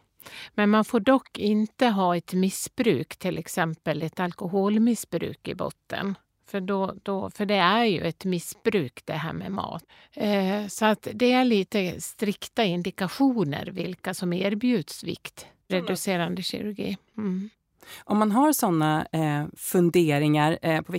Men 0.53 0.69
man 0.69 0.85
får 0.85 0.99
dock 0.99 1.39
inte 1.39 1.87
ha 1.87 2.17
ett 2.17 2.33
missbruk, 2.33 3.17
till 3.17 3.37
exempel 3.37 4.03
ett 4.03 4.19
alkoholmissbruk 4.19 5.47
i 5.47 5.55
botten. 5.55 6.15
För, 6.49 6.61
då, 6.61 6.95
då, 7.03 7.29
för 7.29 7.45
det 7.45 7.55
är 7.55 7.83
ju 7.83 8.01
ett 8.01 8.25
missbruk 8.25 9.01
det 9.05 9.13
här 9.13 9.33
med 9.33 9.51
mat. 9.51 9.83
Eh, 10.13 10.67
så 10.67 10.85
att 10.85 11.07
det 11.13 11.31
är 11.31 11.45
lite 11.45 12.01
strikta 12.01 12.63
indikationer 12.63 13.65
vilka 13.65 14.13
som 14.13 14.33
erbjuds 14.33 15.03
viktreducerande 15.03 16.43
kirurgi. 16.43 16.97
Mm. 17.17 17.49
Om 18.03 18.17
man 18.17 18.31
har 18.31 18.53
såna 18.53 19.07
eh, 19.11 19.45
funderingar 19.57 20.59
eh, 20.61 20.81
på 20.81 20.93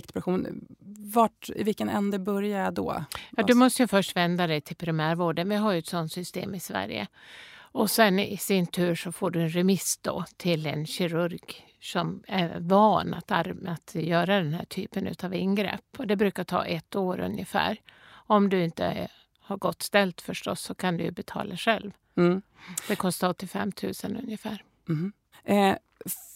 vart, 1.13 1.49
i 1.55 1.63
vilken 1.63 1.89
ände 1.89 2.19
börjar 2.19 2.63
jag 2.63 2.73
då? 2.73 3.03
Ja, 3.37 3.43
du 3.43 3.53
måste 3.53 3.83
ju 3.83 3.87
först 3.87 4.15
vända 4.15 4.47
dig 4.47 4.61
till 4.61 4.75
primärvården. 4.75 5.49
Vi 5.49 5.55
har 5.55 5.71
ju 5.71 5.79
ett 5.79 5.87
sånt 5.87 6.11
system 6.11 6.55
i 6.55 6.59
Sverige. 6.59 7.07
Och 7.71 7.91
sen 7.91 8.19
i 8.19 8.37
sin 8.37 8.67
tur 8.67 8.95
så 8.95 9.11
får 9.11 9.31
du 9.31 9.41
en 9.41 9.49
remiss 9.49 9.97
då 10.01 10.25
till 10.37 10.65
en 10.65 10.85
kirurg 10.85 11.65
som 11.81 12.23
är 12.27 12.59
van 12.59 13.13
att, 13.13 13.31
att 13.67 13.95
göra 13.95 14.37
den 14.37 14.53
här 14.53 14.65
typen 14.65 15.15
av 15.23 15.33
ingrepp. 15.33 15.85
Och 15.97 16.07
det 16.07 16.15
brukar 16.15 16.43
ta 16.43 16.65
ett 16.65 16.95
år 16.95 17.19
ungefär. 17.19 17.77
Om 18.11 18.49
du 18.49 18.63
inte 18.63 19.07
har 19.41 19.57
gott 19.57 19.81
ställt 19.81 20.21
förstås 20.21 20.61
så 20.61 20.75
kan 20.75 20.97
du 20.97 21.11
betala 21.11 21.57
själv. 21.57 21.91
Mm. 22.17 22.41
Det 22.87 22.95
kostar 22.95 23.29
85 23.29 23.71
000 23.83 23.93
ungefär. 24.23 24.63
Mm. 24.89 25.13
Eh, 25.43 25.75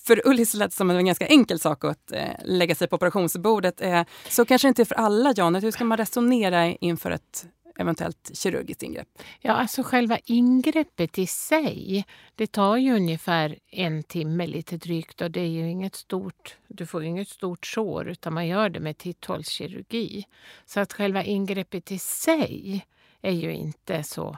för 0.05 0.27
Ullis 0.27 0.53
lät 0.53 0.71
det 0.71 0.75
som 0.75 0.89
en 0.89 1.05
ganska 1.05 1.27
enkel 1.27 1.59
sak 1.59 1.83
att 1.83 2.11
eh, 2.11 2.31
lägga 2.43 2.75
sig 2.75 2.87
på 2.87 2.95
operationsbordet. 2.95 3.81
Eh, 3.81 4.03
så 4.29 4.45
kanske 4.45 4.67
inte 4.67 4.85
för 4.85 4.95
alla, 4.95 5.33
Jan. 5.35 5.55
Hur 5.55 5.71
ska 5.71 5.83
man 5.83 5.97
resonera 5.97 6.65
inför 6.65 7.11
ett 7.11 7.45
eventuellt 7.79 8.31
kirurgiskt 8.33 8.83
ingrepp? 8.83 9.07
Ja, 9.41 9.51
alltså 9.53 9.83
själva 9.83 10.17
ingreppet 10.25 11.17
i 11.17 11.27
sig, 11.27 12.05
det 12.35 12.47
tar 12.47 12.77
ju 12.77 12.95
ungefär 12.95 13.59
en 13.71 14.03
timme 14.03 14.47
lite 14.47 14.77
drygt 14.77 15.21
och 15.21 15.31
det 15.31 15.41
är 15.41 15.47
ju 15.47 15.69
inget 15.69 15.95
stort, 15.95 16.57
du 16.67 16.85
får 16.85 17.01
ju 17.01 17.07
inget 17.07 17.29
stort 17.29 17.65
sår 17.65 18.09
utan 18.09 18.33
man 18.33 18.47
gör 18.47 18.69
det 18.69 18.79
med 18.79 18.97
titthålskirurgi. 18.97 20.25
Så 20.65 20.79
att 20.79 20.93
själva 20.93 21.23
ingreppet 21.23 21.91
i 21.91 21.99
sig 21.99 22.85
är 23.21 23.31
ju 23.31 23.53
inte 23.53 24.03
så 24.03 24.37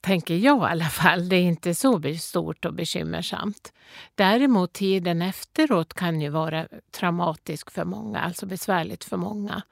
tänker 0.00 0.36
jag 0.36 0.58
i 0.58 0.70
alla 0.70 0.84
fall. 0.84 1.28
Det 1.28 1.36
är 1.36 1.42
inte 1.42 1.74
så 1.74 2.02
stort 2.20 2.64
och 2.64 2.74
bekymmersamt. 2.74 3.72
Däremot 4.14 4.72
tiden 4.72 5.22
efteråt 5.22 5.94
kan 5.94 6.20
ju 6.20 6.28
vara 6.28 6.68
traumatisk 6.90 7.70
för 7.70 7.84
många, 7.84 8.20
alltså 8.20 8.46
besvärligt 8.46 9.04
för 9.04 9.16
många. 9.16 9.62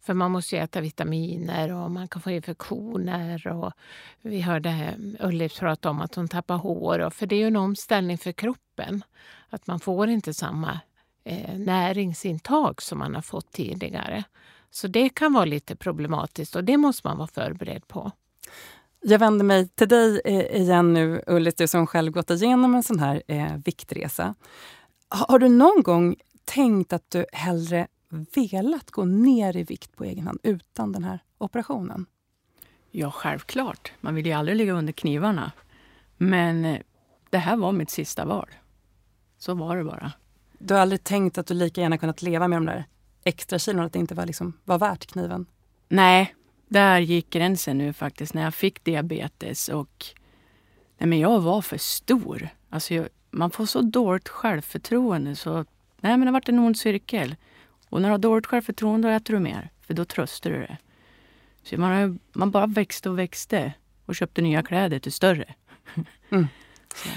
För 0.00 0.14
man 0.14 0.30
måste 0.30 0.56
ju 0.56 0.62
äta 0.62 0.80
vitaminer 0.80 1.72
och 1.72 1.90
man 1.90 2.08
kan 2.08 2.22
få 2.22 2.30
infektioner. 2.30 3.46
Och 3.46 3.72
vi 4.22 4.40
hörde 4.40 4.94
Ullis 5.20 5.58
prata 5.58 5.90
om 5.90 6.00
att 6.00 6.14
hon 6.14 6.28
tappar 6.28 6.56
hår. 6.56 6.98
Och 6.98 7.14
för 7.14 7.26
det 7.26 7.34
är 7.34 7.40
ju 7.40 7.46
en 7.46 7.56
omställning 7.56 8.18
för 8.18 8.32
kroppen. 8.32 9.04
Att 9.48 9.66
man 9.66 9.80
får 9.80 10.08
inte 10.08 10.34
samma 10.34 10.80
eh, 11.24 11.58
näringsintag 11.58 12.82
som 12.82 12.98
man 12.98 13.14
har 13.14 13.22
fått 13.22 13.52
tidigare. 13.52 14.24
Så 14.70 14.88
det 14.88 15.08
kan 15.08 15.32
vara 15.32 15.44
lite 15.44 15.76
problematiskt 15.76 16.56
och 16.56 16.64
det 16.64 16.76
måste 16.76 17.06
man 17.08 17.18
vara 17.18 17.28
förberedd 17.28 17.88
på. 17.88 18.12
Jag 19.02 19.18
vänder 19.18 19.44
mig 19.44 19.68
till 19.68 19.88
dig 19.88 20.20
eh, 20.24 20.60
igen 20.60 20.92
nu, 20.92 21.22
Ullis, 21.26 21.54
du 21.54 21.66
som 21.66 21.86
själv 21.86 22.12
gått 22.12 22.30
igenom 22.30 22.74
en 22.74 22.82
sån 22.82 22.98
här 22.98 23.22
eh, 23.26 23.56
viktresa. 23.64 24.34
Har 25.08 25.38
du 25.38 25.48
någon 25.48 25.82
gång 25.82 26.16
tänkt 26.44 26.92
att 26.92 27.10
du 27.10 27.26
hellre 27.32 27.86
velat 28.34 28.90
gå 28.90 29.04
ner 29.04 29.56
i 29.56 29.62
vikt 29.62 29.96
på 29.96 30.04
egen 30.04 30.26
hand 30.26 30.38
utan 30.42 30.92
den 30.92 31.04
här 31.04 31.22
operationen? 31.38 32.06
Ja, 32.90 33.10
självklart. 33.10 33.92
Man 34.00 34.14
vill 34.14 34.26
ju 34.26 34.32
aldrig 34.32 34.56
ligga 34.56 34.72
under 34.72 34.92
knivarna. 34.92 35.52
Men 36.16 36.64
eh, 36.64 36.80
det 37.30 37.38
här 37.38 37.56
var 37.56 37.72
mitt 37.72 37.90
sista 37.90 38.24
val. 38.24 38.48
Så 39.38 39.54
var 39.54 39.76
det 39.76 39.84
bara. 39.84 40.12
Du 40.58 40.74
har 40.74 40.80
aldrig 40.80 41.04
tänkt 41.04 41.38
att 41.38 41.46
du 41.46 41.54
lika 41.54 41.80
gärna 41.80 41.98
kunnat 41.98 42.22
leva 42.22 42.48
med 42.48 42.56
de 42.56 42.66
där 42.66 42.84
extra 43.24 43.58
kilon, 43.58 43.84
att 43.84 43.92
det 43.92 43.98
inte 43.98 44.14
var, 44.14 44.26
liksom, 44.26 44.52
var 44.64 44.78
värt 44.78 45.06
kniven? 45.06 45.46
Nej, 45.88 46.34
där 46.70 47.00
gick 47.00 47.30
gränsen 47.30 47.78
nu 47.78 47.92
faktiskt 47.92 48.34
när 48.34 48.42
jag 48.42 48.54
fick 48.54 48.84
diabetes 48.84 49.68
och 49.68 50.06
nej 50.98 51.08
men 51.08 51.18
jag 51.18 51.40
var 51.40 51.62
för 51.62 51.78
stor. 51.78 52.48
Alltså 52.68 52.94
jag, 52.94 53.08
man 53.30 53.50
får 53.50 53.66
så 53.66 53.80
dåligt 53.80 54.28
självförtroende 54.28 55.36
så 55.36 55.64
nej 56.00 56.16
men 56.16 56.20
det 56.20 56.32
varit 56.32 56.48
en 56.48 56.58
ond 56.58 56.76
cirkel. 56.76 57.36
Och 57.88 58.02
när 58.02 58.08
du 58.08 58.12
har 58.12 58.18
dåligt 58.18 58.46
självförtroende 58.46 59.08
då 59.08 59.14
äter 59.14 59.34
du 59.34 59.40
mer, 59.40 59.70
för 59.80 59.94
då 59.94 60.04
tröstar 60.04 60.50
du 60.50 60.58
det. 60.58 60.76
Så 61.62 61.80
man, 61.80 61.92
har, 61.92 62.18
man 62.32 62.50
bara 62.50 62.66
växte 62.66 63.10
och 63.10 63.18
växte 63.18 63.72
och 64.06 64.16
köpte 64.16 64.42
nya 64.42 64.62
kläder 64.62 64.98
till 64.98 65.12
större. 65.12 65.54
Mm. 66.32 66.46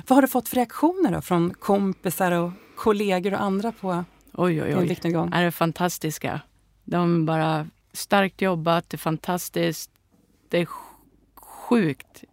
Vad 0.07 0.17
har 0.17 0.21
du 0.21 0.27
fått 0.27 0.49
för 0.49 0.55
reaktioner 0.55 1.11
då 1.11 1.21
från 1.21 1.53
kompisar 1.53 2.31
och 2.31 2.51
kollegor 2.75 3.33
och 3.33 3.41
andra 3.41 3.71
på 3.71 4.05
oj, 4.33 4.61
oj, 4.61 4.61
oj. 4.61 4.79
din 4.79 4.87
viktnedgång? 4.87 5.29
Det 5.29 5.37
är 5.37 5.51
fantastiska. 5.51 6.41
De 6.83 7.25
bara 7.25 7.67
starkt 7.93 8.41
jobbat, 8.41 8.89
det 8.89 8.95
är 8.95 8.99
fantastiskt. 8.99 9.91
Det 10.49 10.57
är 10.57 10.67
sjukt 11.35 12.23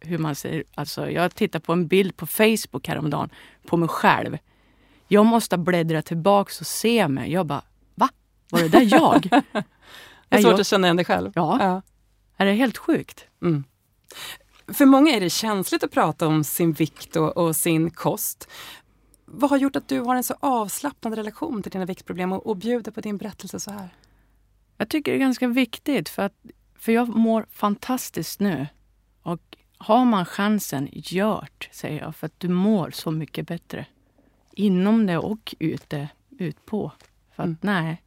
hur 0.00 0.18
man 0.18 0.34
ser... 0.34 0.64
Alltså, 0.74 1.10
jag 1.10 1.34
tittade 1.34 1.64
på 1.64 1.72
en 1.72 1.86
bild 1.86 2.16
på 2.16 2.26
Facebook 2.26 2.88
häromdagen 2.88 3.30
på 3.66 3.76
mig 3.76 3.88
själv. 3.88 4.38
Jag 5.08 5.26
måste 5.26 5.58
bläddra 5.58 6.02
tillbaks 6.02 6.60
och 6.60 6.66
se 6.66 7.08
mig. 7.08 7.32
Jag 7.32 7.46
bara, 7.46 7.62
va? 7.94 8.08
Var 8.50 8.60
det 8.60 8.68
där 8.68 8.88
jag? 8.92 9.22
det 10.28 10.36
är 10.36 10.38
svårt 10.38 10.50
jag... 10.50 10.60
att 10.60 10.66
känna 10.66 10.86
igen 10.86 10.96
dig 10.96 11.04
själv. 11.04 11.32
Ja. 11.34 11.58
ja. 11.60 11.82
Är 12.36 12.46
det 12.46 12.52
helt 12.52 12.78
sjukt? 12.78 13.26
Mm. 13.42 13.64
För 14.68 14.86
många 14.86 15.16
är 15.16 15.20
det 15.20 15.30
känsligt 15.30 15.84
att 15.84 15.90
prata 15.90 16.26
om 16.26 16.44
sin 16.44 16.72
vikt 16.72 17.16
och, 17.16 17.36
och, 17.36 17.56
sin 17.56 17.90
kost. 17.90 18.48
Vad 19.24 19.50
har 19.50 19.56
gjort 19.56 19.76
att 19.76 19.88
du 19.88 20.00
har 20.00 20.14
en 20.16 20.24
så 20.24 20.34
avslappnad 20.40 21.14
relation 21.14 21.62
till 21.62 21.72
dina 21.72 21.84
viktproblem 21.84 22.32
och, 22.32 22.46
och 22.46 22.56
bjuder 22.56 22.92
på 22.92 23.00
din 23.00 23.16
berättelse 23.16 23.60
så 23.60 23.70
här? 23.70 23.88
Jag 24.80 24.88
tycker 24.88 25.12
det 25.12 25.16
är 25.16 25.20
ganska 25.20 25.48
viktigt 25.48 26.08
för 26.08 26.22
att 26.22 26.34
för 26.78 26.92
jag 26.92 27.08
mår 27.08 27.46
fantastiskt 27.50 28.40
nu. 28.40 28.66
Och 29.22 29.56
har 29.78 30.04
man 30.04 30.24
chansen, 30.24 30.88
gjort, 30.92 31.68
säger 31.72 32.00
jag, 32.00 32.16
för 32.16 32.26
att 32.26 32.40
du 32.40 32.48
mår 32.48 32.90
så 32.90 33.10
mycket 33.10 33.46
bättre. 33.46 33.86
Inom 34.52 35.06
det 35.06 35.18
och 35.18 35.54
ute, 35.58 36.08
ut 36.38 36.66
på. 36.66 36.92
För 37.36 37.42
att 37.42 37.46
mm. 37.46 37.58
nej, 37.60 38.02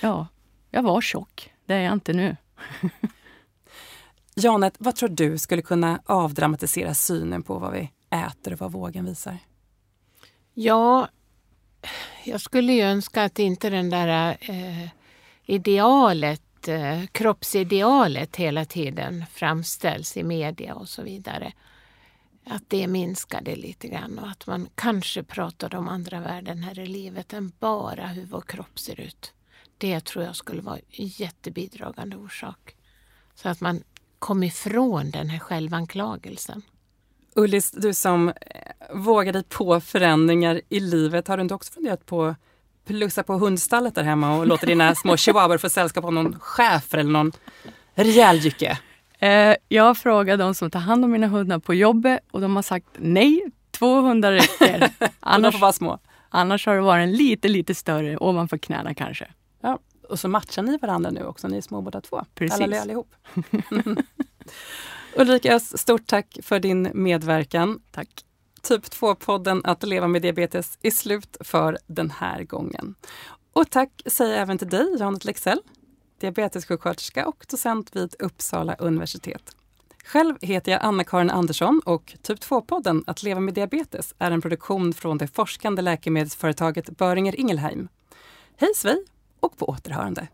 ja, 0.00 0.26
jag 0.70 0.82
var 0.82 1.00
tjock. 1.00 1.52
Det 1.66 1.74
är 1.74 1.80
jag 1.80 1.92
inte 1.92 2.12
nu. 2.12 2.36
Janet, 4.34 4.74
vad 4.78 4.96
tror 4.96 5.08
du 5.08 5.38
skulle 5.38 5.62
kunna 5.62 6.02
avdramatisera 6.06 6.94
synen 6.94 7.42
på 7.42 7.58
vad 7.58 7.72
vi 7.72 7.90
äter 8.10 8.52
och 8.52 8.60
vad 8.60 8.72
vågen 8.72 9.04
visar? 9.04 9.38
Ja, 10.54 11.08
jag 12.24 12.40
skulle 12.40 12.72
ju 12.72 12.82
önska 12.82 13.24
att 13.24 13.38
inte 13.38 13.70
den 13.70 13.90
där 13.90 14.36
eh, 14.40 14.88
idealet, 15.50 16.68
eh, 16.68 17.06
kroppsidealet 17.12 18.36
hela 18.36 18.64
tiden 18.64 19.24
framställs 19.32 20.16
i 20.16 20.22
media 20.22 20.74
och 20.74 20.88
så 20.88 21.02
vidare. 21.02 21.52
Att 22.46 22.62
det 22.68 22.86
minskade 22.86 23.56
lite 23.56 23.88
grann 23.88 24.18
och 24.18 24.28
att 24.28 24.46
man 24.46 24.68
kanske 24.74 25.22
pratade 25.22 25.78
om 25.78 25.88
andra 25.88 26.20
värden 26.20 26.62
här 26.62 26.78
i 26.78 26.86
livet 26.86 27.32
än 27.32 27.52
bara 27.58 28.06
hur 28.06 28.26
vår 28.26 28.40
kropp 28.40 28.78
ser 28.78 29.00
ut. 29.00 29.32
Det 29.78 30.00
tror 30.00 30.24
jag 30.24 30.36
skulle 30.36 30.62
vara 30.62 30.76
en 30.76 31.06
jättebidragande 31.06 32.16
orsak. 32.16 32.76
Så 33.34 33.48
att 33.48 33.60
man 33.60 33.82
kom 34.18 34.42
ifrån 34.42 35.10
den 35.10 35.28
här 35.28 35.38
självanklagelsen. 35.38 36.62
Ullis, 37.34 37.70
du 37.70 37.94
som 37.94 38.28
eh, 38.28 38.34
vågar 38.94 39.32
dig 39.32 39.42
på 39.42 39.80
förändringar 39.80 40.60
i 40.68 40.80
livet, 40.80 41.28
har 41.28 41.36
du 41.36 41.42
inte 41.42 41.54
också 41.54 41.72
funderat 41.72 42.06
på 42.06 42.34
plussa 42.90 43.22
på 43.22 43.32
hundstallet 43.32 43.94
där 43.94 44.02
hemma 44.02 44.36
och 44.36 44.46
låter 44.46 44.66
dina 44.66 44.94
små 44.94 45.16
chihuahuor 45.16 45.58
få 45.58 45.68
sällskap 45.68 46.04
av 46.04 46.12
någon 46.12 46.40
chef 46.40 46.94
eller 46.94 47.10
någon 47.10 47.32
rejäl 47.94 48.36
jycke? 48.36 48.78
Eh, 49.18 49.56
jag 49.68 49.98
frågar 49.98 50.36
de 50.36 50.54
som 50.54 50.70
tar 50.70 50.80
hand 50.80 51.04
om 51.04 51.10
mina 51.10 51.26
hundar 51.26 51.58
på 51.58 51.74
jobbet 51.74 52.20
och 52.30 52.40
de 52.40 52.56
har 52.56 52.62
sagt 52.62 52.86
nej, 52.96 53.42
två 53.70 54.00
hundar 54.00 54.32
räcker. 54.32 54.90
annars, 55.20 55.54
får 55.54 55.60
vara 55.60 55.72
små. 55.72 55.98
annars 56.28 56.66
har 56.66 56.74
det 56.74 56.80
varit 56.80 57.02
en 57.02 57.12
lite, 57.12 57.48
lite 57.48 57.74
större 57.74 58.16
ovanför 58.16 58.58
knäna 58.58 58.94
kanske. 58.94 59.28
Ja, 59.62 59.78
och 60.08 60.18
så 60.18 60.28
matchar 60.28 60.62
ni 60.62 60.78
varandra 60.78 61.10
nu 61.10 61.24
också, 61.24 61.48
ni 61.48 61.56
är 61.56 61.60
små 61.60 61.80
båda 61.80 62.00
två. 62.00 62.24
Precis. 62.34 62.60
Alla 62.60 62.80
allihop. 62.80 63.14
Ulrika 65.16 65.60
stort 65.60 66.06
tack 66.06 66.38
för 66.42 66.60
din 66.60 66.90
medverkan. 66.94 67.80
Tack. 67.90 68.24
Typ 68.62 68.84
2-podden 68.84 69.60
Att 69.64 69.82
leva 69.82 70.08
med 70.08 70.22
diabetes 70.22 70.78
är 70.82 70.90
slut 70.90 71.36
för 71.40 71.78
den 71.86 72.10
här 72.10 72.44
gången. 72.44 72.94
Och 73.52 73.70
tack 73.70 74.02
säger 74.06 74.32
jag 74.32 74.42
även 74.42 74.58
till 74.58 74.68
dig, 74.68 74.96
Janet 74.98 75.24
Lexell, 75.24 75.60
diabetessjuksköterska 76.20 77.28
och 77.28 77.46
docent 77.50 77.96
vid 77.96 78.14
Uppsala 78.18 78.74
universitet. 78.74 79.56
Själv 80.04 80.36
heter 80.40 80.72
jag 80.72 80.82
Anna-Karin 80.82 81.30
Andersson 81.30 81.80
och 81.84 82.16
Typ 82.22 82.38
2-podden 82.40 83.04
Att 83.06 83.22
leva 83.22 83.40
med 83.40 83.54
diabetes 83.54 84.14
är 84.18 84.30
en 84.30 84.40
produktion 84.40 84.92
från 84.92 85.18
det 85.18 85.26
forskande 85.26 85.82
läkemedelsföretaget 85.82 86.90
Böringer 86.90 87.40
Ingelheim. 87.40 87.88
Hej 88.56 88.74
svej 88.74 89.04
och 89.40 89.58
på 89.58 89.68
återhörande! 89.68 90.28